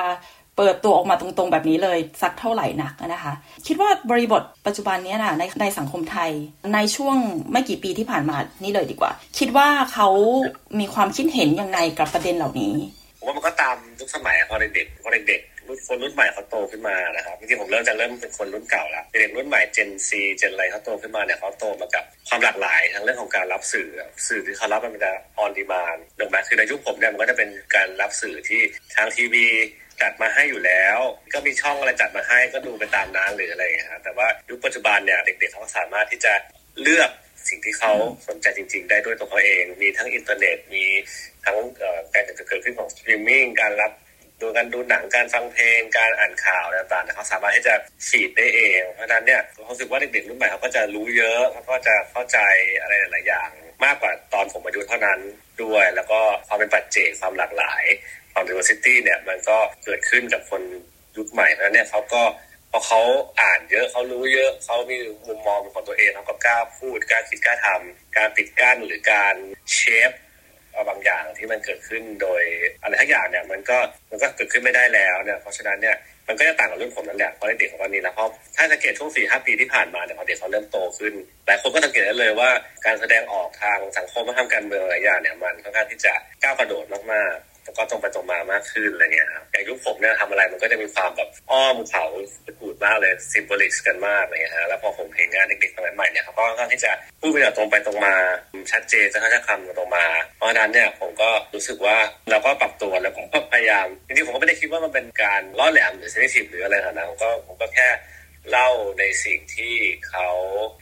[0.58, 3.34] เปิดตัวออกมาตรงๆ แบบนี้เลยสักเท่าไหร่นักนะคะ
[3.68, 6.32] คิดว่าบริบทปัจจุบันนี้นะในในสังคมไทย
[6.74, 7.18] ในช่วง
[7.52, 10.10] ไม่กี่ปีที่ผ่านมานี่เลยดีกว่า คิดว่าเขา
[10.80, 12.74] มีความคิดเห็นยังไงกับประเด็นเหล่านี้
[13.18, 23.88] ผมว่ามันก็ตามยุคสมัยพอเด็กๆพอเด็กๆรุ่นคนรุ่นใหม่เขาโตขึ้นมานะครับจริงๆผมเริ่มจะเริ่มเป็นคนรุ่นเก่าแล้วเด็กรุ่นใหม่เจนซีเจนอะไรเขาโตขึ้นมาเนี่ยเขาโตมากับความหลากหลายทั้งเรื่องของการรับสื่อ
[24.28, 28.62] สื่อที่เขารับมันจะออนดีมานถูกไหมคือในยุคผมเนี่ยมันก็จะเป็นการรับสื่อที่
[28.96, 29.46] ทางทีวี
[30.02, 30.98] จัดมาให้อยู่แล้ว
[31.34, 36.34] ก็มีช่องอะไรจัดมาให้ก็ดูไปตามนั้นหรืออะไรอย่างเงี้ยแต่ว่ายุคปัจจุบันเนี่ยเด็กๆเขาสามารถที่จะ
[36.82, 37.10] เลือก
[37.50, 37.94] สิ่งที่เขา
[38.28, 40.86] สนใจจริง ๆ ได้ด้วยตัวเขาเอง มีทั้งอินเทอร์เน็ต มี
[41.46, 41.58] ทั้ง
[42.14, 43.92] การเกิดขึ้นของสตรีมมิ่งการรับ
[44.42, 47.74] ดูการดูหนังการฟังเพลงการอ่านข่าวต่างๆเขาสามารถที่จะ
[48.08, 52.40] ฉีดได้เอง เพราะฉะนั้นเนี่ยเขารู้สึกว่าเด็กๆรุ่นใหม่เขาก็จะรู้เยอะเขาก็จะเข้าใจ
[52.82, 53.50] อะไรหลายอย่าง
[53.86, 55.20] มากกว่าตอนผมอายุเท่านั้น
[55.64, 57.84] ด้วย แล้วก็ความเป็นปัจเจกความหลากหลาย
[58.36, 60.62] ความ diversity เนี่ยมันก็เกิดขึ้นกับคน
[61.18, 62.22] ยุคใหม่เพราะเนี่ยเขาก็
[62.72, 63.02] พอเขา
[63.42, 69.36] อ่านเยอะเขารู้เยอะเขามีมุมมองของตัวเองเขาก็กล้าพูดกล้าคิดกล้าทำการปิดกั้นหรือการ
[69.74, 69.80] เช
[70.10, 70.12] ฟ
[70.90, 72.42] บางอย่างที่มันเกิดขึ้นโดย
[72.82, 73.78] อะไรทั้งอย่างเนี่ยมันก็
[74.12, 75.96] มันก็เกิดขึ้นไม่ได้แล้วเนี่ยเพราะฉะนั้นเนี่ย
[76.28, 81.14] มันก็จะต่างกับรุ่นผมนั่นแหละเพราะเด็กของตอนนี้นะเพราะถ้าสังเกตช่วงสี่ห้าปีที่ผ่านมาเนี่ยพอเด็กเขาเริ่มโตขึ้น
[81.46, 82.50] หลายคนก็สังเกตได้เลยว่า
[82.86, 92.06] การแสดงออกทางสังคมและทางการเมืองหลายอย่างเนี่ยมันค่อนข้างที่จะก้าวกระโดดมากๆ แล้วก็ตรงไปตรงมามากขึ้นอะไรเงี้ยครับอย่างยุคผมเนี่ยทำอะไรมันก็จะมีความแบบอ้อมเขา
[92.60, 96.92] ปูดมากเลยซิมโบลิกกันมากอะไรเงี้ยฮะแล้วพอผมเห็นงานเด็กๆสมัยใหม่เนี่ยเขาก็ค่อนข้างที่จะ
[97.22, 98.16] พูดไปตรงไปตรงมา
[98.72, 100.06] ชัดเจนจะค่อนข้างคำตรงมา
[100.38, 101.98] เพราะฉะนั้นเนี่ยผมก็รู้สึกว่า
[102.32, 107.88] เราก็ปรับตัวแล้วผมก็พยายามจริงๆผมก็ไม่ได้คิดว่ามันเป็นการล่อแหลมหรือเซนซิทีฟหรืออะไรนะผมก็ผมก็แค่
[108.52, 109.74] เล่าในสิ่งที่
[110.08, 110.28] เขา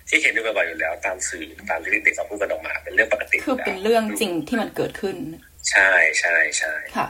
[0.09, 5.15] ที่เห็นด้วยบ่อยอยู่แล้ว ตามสื่อตามที่เด็กเขาพูดกันออกมา เป็นเรื่องปกติคือเป็นเรื่องจริงที่มันเกิดขึ้น
[5.69, 5.89] ใช่
[6.19, 7.07] ใช่ใช่ค่ะ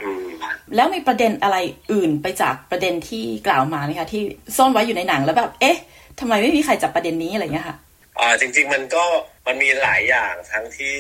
[0.76, 1.58] แล้วมีประเด็นอะไร
[1.92, 4.22] อื่นไปจากประเด็นที่กล่าวมาไหมคะที่
[4.58, 5.78] ซ่อนไว้อยู่ในหนังแล้วแบบ เอ๊ะ
[6.20, 7.78] ทำไมไม่มีใครจับประเด็นนี้อะไรเงี้ยค่ะ
[8.20, 9.06] อ่าจริง ๆ มันก็
[9.48, 10.96] มันมีหลายอย่างทั้งที่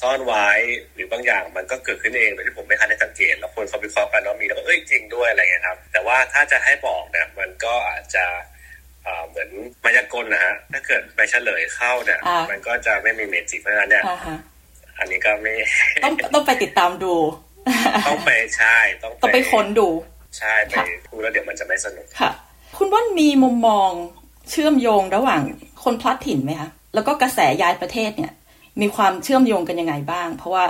[0.00, 0.48] ซ่อนไว้
[0.94, 8.26] หรือบางอย่างมันก็เกิดขึ้นเองโดยที่ผมไม่ทันได้สังเกต แล้วคนเขาวิเคราะห์กันว่ามีแล้วก็เอ้ยจริงด้วยอะไรเงี้ยครับ แต่ว่าถ้าจะให้บอกเนี่ยมันก็อาจจะ
[9.28, 9.50] เหมือน
[9.84, 12.20] มายากลนะฮะถ้าเกิดไปเฉลยเข้าเนี่ย
[12.50, 14.04] มันก็จะไม่มีเมจิกเพราะฉะนั้นเนี่ย
[14.98, 15.52] อันนี้ก็ไม่
[16.04, 17.14] ต้องต้องไปติดตามดู
[18.08, 19.88] ต้องไปใช่ต้องต้องไปค้นดู
[20.38, 20.74] ใช่ไป
[21.06, 22.30] พูดแล้วเดี๋ยวมันจะไม่สนุกค่ะ
[22.76, 23.90] คุณว่านมีมุมมอง
[24.50, 25.40] เชื่อมโยงระหว่าง
[25.84, 28.32] คนพลัดถิ่นไหมคะแล้วก็กระแสย้ายประเทศเนี่ย
[28.80, 30.64] มีความเชื่อมโยงกันยังไงบ้าง เพราะว่า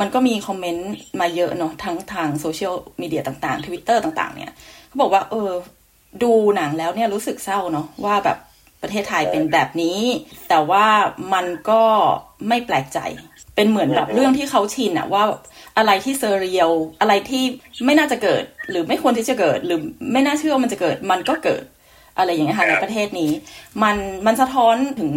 [0.00, 4.52] มันก็มีคอมเมนต์มาเยอะเนาะทั้งทางโซเชียลมีเดียต่างๆทวิตเตอร์ต่าง ๆ เนี่ย
[4.86, 5.50] เขาบอกว่า เออ
[6.22, 8.38] ดูหนังแล้วเนี่ยรู้สึกเศร้าเนาะว่าแบบ
[8.82, 10.00] ประเทศไทยเป็นแบบนี้
[10.48, 10.86] แต่ว่า
[11.34, 11.82] มันก็
[12.48, 12.98] ไม่แปลกใจ
[13.56, 15.24] เป็นเหมือนแบบเรื่องที่เขาชินอะว่า
[15.78, 17.42] อะไรที่เซเรียลอะไรที่
[17.84, 19.80] ไม่น่าจะเกิด หรือไม่ควรที่จะเกิด หรือ
[20.12, 21.64] ไม่น่าเชื่อว่ามันจะเกิด มันก็เกิด
[22.18, 23.30] อะไรอย่างเงี้ยค่ะในประเทศนี้
[23.82, 23.96] มัน
[24.26, 25.12] มันสะท้อนถึง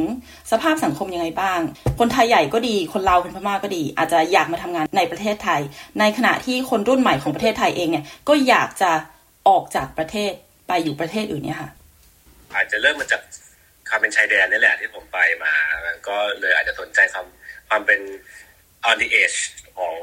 [0.51, 1.59] สภาพสังคมยังไงบ้าง
[1.99, 5.61] คนไทยใหญ่ก็ดี คนลาวคนพม่าก็ดี อาจจะอยากมาทำงานในประเทศไทย
[5.99, 8.91] ในขณะที่คนรุ่นใหม่ของประเทศไทยเองเนี่ยก็อยากจะ
[9.47, 10.31] ออกจากประเทศ
[10.67, 11.69] ไปอยู่ประเทศอื่นเนี่ยค่ะ
[12.53, 13.21] อาจจะเริ่มมาจาก
[13.89, 15.53] ความเป็นชายแดนนี่แหละที่ผมไปมา
[16.07, 17.25] ก็เลยอาจจะสนใจความ
[17.69, 18.01] ความเป็น
[18.89, 19.39] on the edge
[19.77, 19.95] ของ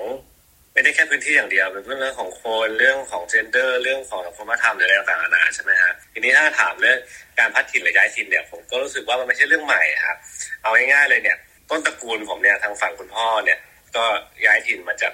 [0.73, 6.99] ไม่ได้แค่พื้นที่อย่างเดียวเป็นเรื่องของคนเรื่องของเจนเดอร์เรื่องของสังคมธรรมหรืออะไรต่างๆนานาใช่ไหมฮะทีนี้ถ้าถามเรื่อง
[7.39, 10.17] การพัดถิ่นหรือย้ายถิ่นเนี่ยผมก็รู้สึกว่ามันไม่ใช่เรื่องใหม่ครับ
[10.63, 11.37] เอาง่ายๆเลยเนี่ย
[11.71, 13.59] ต้นตระกูลผมเนี่ยทางฝั่งคุณพ่อเนี่ย
[13.97, 14.05] ก็
[14.47, 15.13] ย้ายถิ่นมาจาก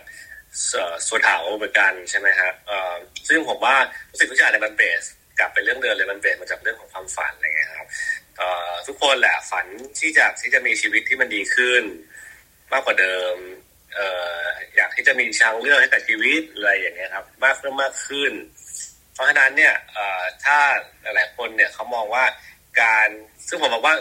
[1.06, 2.50] สุเถาเหมือนกันใช่ไหมฮะ
[3.28, 3.76] ซึ่งผมว่า
[4.10, 5.02] รู้สึกทุกอย่างในมันเบส
[5.38, 7.88] กลับไปเรื่องเดิมเลยมันเบสมาจากเรื่องของความฝันอะไรเงี้ยครับ
[8.86, 9.66] ทุกคนแหละฝัน
[9.98, 11.82] ที่จะที่จะมีชีวิตที่มันดีขึ้น
[12.72, 13.36] มากกว่าเดิม
[14.76, 18.32] อยากที่จะมีทางเลือกให้กับชีวิตอะไรอย่างเงี้ยครับ มากขึ้นมากขึ้น
[19.14, 19.74] เพราะฉะนั้นเนี่ย
[20.44, 20.58] ถ้า
[21.02, 22.24] หลายๆคนเนี่ยเขามองว่า
[22.80, 23.08] การ
[23.48, 23.94] ซึ่งผมบอกว่า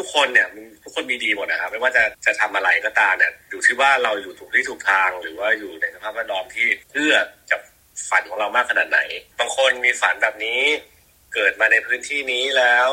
[0.00, 0.48] ทุกคนเนี่ย
[0.84, 7.16] ทุกคนมีดีหมดนะครับ ไม่ว่าจะจะทำอะไรก็ตามเนี่ยอยู่ที่ว่าเราอยู่ถูกที่ถูกทาง หรือว่าอยู่ในสภาพแวดล้อมที่เอื้อ
[7.50, 7.60] กับ
[8.08, 9.00] ฝันของเรามากขนาดไหน
[9.38, 10.62] บางคนมีฝันแบบนี้
[11.34, 12.90] เกิดมาในพื้นที่นี้แล้ว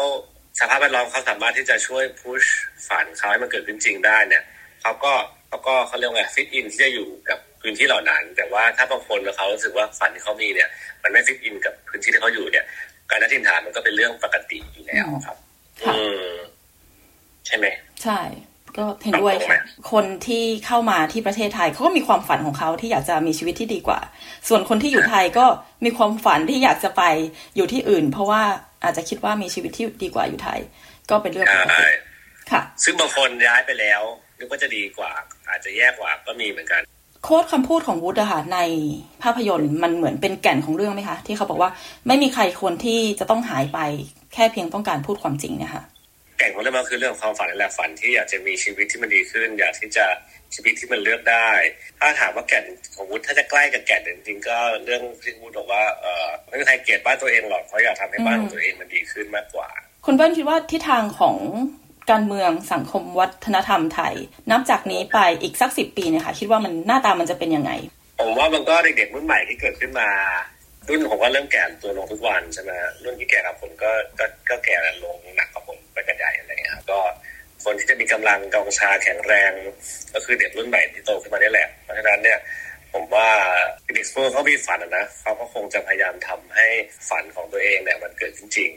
[0.60, 2.44] สภาพแวดล้อมเขาสามารถที่จะช่วยพุช
[2.88, 4.44] ฝันเขาให้มันเกิดขึ้นจริงได้เนี่ย
[4.86, 5.14] เขาก็
[5.48, 10.70] เขาก็เขาเรียกว่าฟิตอินที่จะอยู่กับพื้นที่เหล่านั้น แต่ว่าถ้าบางคนเขารู้สึกว่าฝันที่เขามีเนี่ย
[11.04, 12.66] มันไม่ฟิตอินกับพื้นที่ที่เขาอยู่เนี่ย
[13.10, 15.38] การนัดทินฐานมันก็เป็นเรื่องปกติอยู่แล้วครับ
[15.84, 16.32] อืม
[17.46, 17.66] ใช่ไหม
[18.04, 18.20] ใช่
[18.78, 19.60] ก็เห็นด้วยค่ะ
[19.92, 24.00] คนที่เข้ามาที่ประเทศไทยเขาก็มีความฝันของเขาที่อยากจะมีชีวิตที่ดีกว่า
[24.48, 25.46] ส่วนคนที่อยู่ไทยก็
[25.86, 27.04] มีความฝันที่อยากจะไป
[27.56, 28.42] อยู่ที่อื่น เพราะว่า
[28.84, 30.60] อาจจะคิดว่ามีชีวิตที่ดีกว่าอยู่ไทย
[31.10, 31.86] ก็เป็นเรื่องปกติ
[32.52, 34.02] ค่ะ ซึ่งบางคนย้ายไปแล้ว
[34.40, 35.12] นึกว่าจะดีกว่า
[35.50, 36.82] อาจจะแย่กว่าก็มีเหมือนกัน
[37.24, 38.60] โค้ดคำพูดของวุฒิอะค่ะใน
[39.24, 41.70] ภาพยนตร์มันเหมือนเป็นแก่นของเรื่องไหมคะ ที่เขาบอกว่า
[42.08, 43.80] ไม่มีใครควรที่จะต้องหายไป
[44.34, 45.84] แค่เพียงต้องการพูดความจริงเนี่ยค่ะ
[46.38, 50.06] แก่นของเรื่องมันคือเรื่องของความฝันแหละฝันที่อยากจะมีชีวิตที่มันดีขึ้น อยากที่จะ
[50.56, 51.50] ชีวิตที่มันเลือกได้
[52.00, 52.66] ถ้าถามว่าแก่น
[52.96, 59.70] ของวุฒิถ้าจะใกล้กับแก่นจริงๆก็เรื่องที่วุฒิบอกว่าเออไม่มีใครเกลียดบ้านตัวเองหรอกเขาอยากทำให้บ้านของตัวเองมันดีขึ้นมากกว่า
[60.06, 61.36] คุณเบิ้ลคิดว่าทิศทางของ
[62.12, 64.16] การเมืองสังคมวัฒนธรรมไทย
[64.52, 67.72] นับจากนี้ไปอีกสักสิบปีเนี่ยค่ะคิดว่ามันหน้าตามันจะเป็นยังไง
[68.20, 70.10] ผมว่ามันก็เด็กๆรุ่นใหม่ที่เกิดขึ้นมา
[70.88, 72.72] รุ่นผมก็เริ่มแก่ตัวลงทุกวันใช่ไหม
[73.04, 77.00] รุ่นที่แก่กับผมก็ก็ก็แก่ลงหนักกว่าผมไปกันใหญ่อะไรเงี้ยก็
[77.64, 79.52] คนที่จะมีกำลังกองชาแข็งแรง
[80.14, 82.40] ก็คือเด็กรุ่นใหม่ที่โตขึ้นมาได้แหละเพราะฉะนั้นเนี่ย
[82.94, 83.30] ผมว่า
[83.94, 86.68] เด็กพวกเขามีฝันนะเขาก็คงจะพยายามทำให้
[87.10, 88.72] ฝันของตัวเองเนี่ยมันเกิดจริง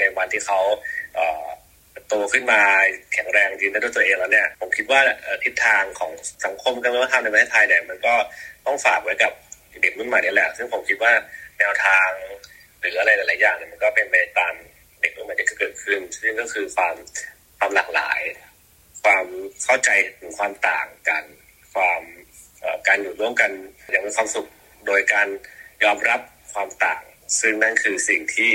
[0.00, 0.60] ในวันที่เขา
[2.08, 2.60] โตขึ้นมา
[3.12, 5.00] แข็งแรงยืนได้ด้วยตัวเองแล้วเนี่ยผมคิดว่า
[5.44, 6.12] ทิศทางของ
[6.44, 8.14] สังคมการเมืองธรรมในประเทศไทยเนี่ยมันก็
[8.66, 9.32] ต้องฝากไว้กับ
[9.82, 11.12] เด็กรุ่นใหม่นี่แหละ ซึ่งผมคิดว่า
[11.58, 12.08] แนวทาง
[12.80, 14.54] หรืออะไรหลาย ๆ อย่างเนี่ยมันก็เป็นไปตาม
[15.00, 16.94] เด็กรุ่นใหม่ที่เกิดขึ้น ซึ่งก็คือความ
[17.58, 18.20] ความหลากหลาย
[19.02, 19.26] ความ
[19.64, 21.24] เข้าใจถึงความต่างกัน
[21.74, 22.02] ความ
[22.86, 23.50] การอยู่ร่วมกัน
[23.90, 24.48] อย่างมีความสุข
[24.86, 25.28] โดยการ
[25.84, 26.20] ยอมรับ
[26.52, 27.02] ความต่าง
[27.40, 28.52] ซึ่งนั่นคือสิ่งที่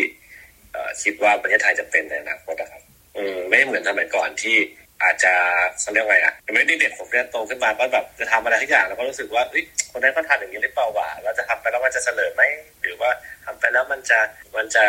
[1.04, 2.82] คิดว่าประเทศไทยจะเป็นในอนาคตนะครับ
[3.18, 4.58] อืมไม่เหมือนสมัยก่อนที่
[5.04, 5.34] อาจจะ
[5.82, 12.42] เขาเรียกไงอะไม่ได้เด็กผมเนี่ยโตขึ้นมาก็แบบจะทำอะไรทุกอย่างแล้วก็รู้สึกว่าเฮ้ยคนนั้นก็ทำอย่างนี้หรือเปล่าวะเราจะทำไปแล้วมันจะเฉลยไหม
[12.82, 13.10] หรือว่า
[13.46, 14.20] ทำไปแล้วมันจะ
[14.56, 14.86] มันจะ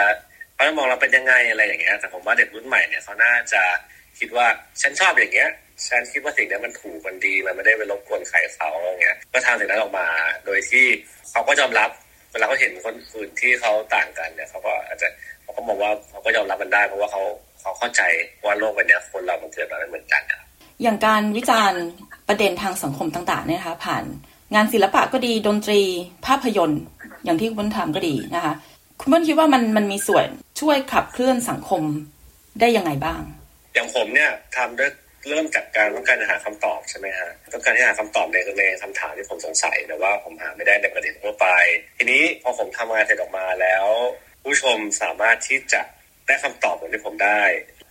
[0.54, 3.62] เขาจะมองเราเป็นยังไงอะไรอย่างเงี้ยแต่ผมว่าเด็กรุ่นใหม่เนี่ยเขาน่าจะ
[4.18, 4.46] คิดว่า
[4.82, 5.50] ฉันชอบอย่างเงี้ย
[5.88, 10.06] ฉันคิดว่าสิ่งนี้มันถูกมันดีมันไม่ได้ไปรบกวนใครเขาอะไรเงี้ยก็ทำสิ่งนั้นออกมา
[10.46, 10.84] โดยที่
[11.30, 11.90] เขาก็ยอมรับ
[12.32, 15.08] เวลาเขาเห็นคนอื่นที่เขาต่างกันเนี่ยเขาก็อาจจะ
[15.42, 17.22] เขาก็มองว่าเขาก็ยอมรับมันได้เพราะว่าเขา
[17.62, 18.02] เขาเข้าใจ
[18.44, 20.40] ว่าโลกใบนี้คนเรามันเกิดมาไม่เหมือนกันครับ
[20.82, 21.82] อย่างการวิจารณ์
[22.28, 24.04] ประเด็นทางสังคมต่างๆเนี่ยนะคะผ่าน
[24.54, 25.82] งานศิลปะก็ดีดนตรี
[26.26, 26.82] ภาพยนตร์
[27.24, 28.54] อย่างที่คุณทำก็ดีนะคะ
[29.00, 30.26] คุณเบิ้ลคิดว่ามันมันมีส่วน
[30.60, 31.82] ช่วยขับเคลื่อนสังคม
[32.60, 33.20] ได้ยังไงบ้าง
[33.74, 34.90] อย่างผมเนี่ยทำด้วย
[35.28, 41.46] เริ่มจากการต้องการหาคำตอบใช่ไหมฮะต้องการที่หาคำตอบในในคำถามที่ผมสงสัยแต่ว่าผมหาไม่ได้ในประเด็นทั่วไป
[41.98, 43.86] ทีนี้พอผมทำงานเสร็จออกมาแล้ว
[44.42, 45.82] ผู้ชมสามารถที่จะ
[46.32, 47.42] ได้คำตอบเหมือนที่ผมได้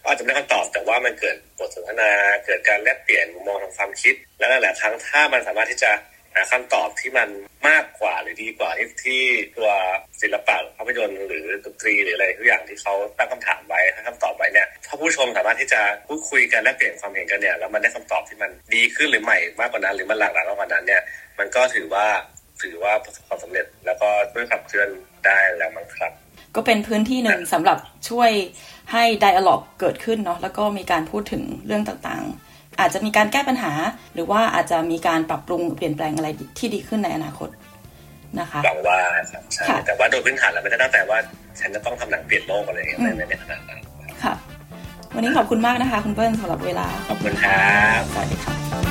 [0.05, 2.11] อาจจะไม่ได้คำตอบแต่ว่ามันเกิดบทสนทนา
[2.45, 5.91] เกิดการแลกเปลี่ยนมุมมองทางความคิด แล้วนั่นแหละทั้งถ้ามันสามารถที่จะ
[6.33, 7.29] หาคำตอบที่มัน
[7.67, 9.21] มากกว่าหรือดีกว่าที่ที่
[9.55, 9.69] ตัว
[10.21, 21.01] ศิลปะภาพยนตร์หรือดนตรีหรืออะไรทุกอย่างที่เขาตั้งคำถามไว้ให้คำตอบไว้เนี่ยถ้าผู้ชมสามารถที่จะพูดคุยกันและเปลี่ยนความเห็นกันเนี่ยแล้วมันได้คำตอบที่มันดีขึ้นหรือใหม่มากกว่านั้น หรือมันหลากหลายมากกว่านั้นเนี่ย
[21.39, 22.05] มันก็ถือว่า
[22.61, 24.89] ถือว่าประสบความสำเร็จ แล้วก็ช่วยขับเคลื่อน
[25.25, 26.11] ได้แล้วมั้งครับ
[26.55, 27.77] ก็เป็นพื้นที่หนึ่งสำหรับ
[28.09, 28.29] ช่วย
[28.91, 33.71] ให้ไดอะล็อกเกิดขึ้นเนาะแล้วก็มีการพูดถึงเรื่องต่างๆ อาจจะมีการแก้ปัญหา
[34.13, 36.27] หรือว่าอาจจะมีการปรับปรุงเปลี่ยนแปลงอะไร
[36.59, 37.49] ที่ดีขึ้นในอนาคต
[38.39, 38.99] นะคะหวังว่า
[39.53, 41.17] ใช่แต่ว่าโดยพื้นฐานแล้วไม่ได้ตั้งแต่ว่า
[41.59, 43.79] ฉันจะต้องทำหนังเปลี่ยนโลกอะไรอย่างเงี้ยไม่ได้ขนาดนั้น
[44.23, 44.33] ค่ะ
[45.15, 48.90] วันนี้ขอบคุณมากนะคะ คุณเปิ้ลสำหรับเวลาขอบคุณครับสวัสดีค่ะ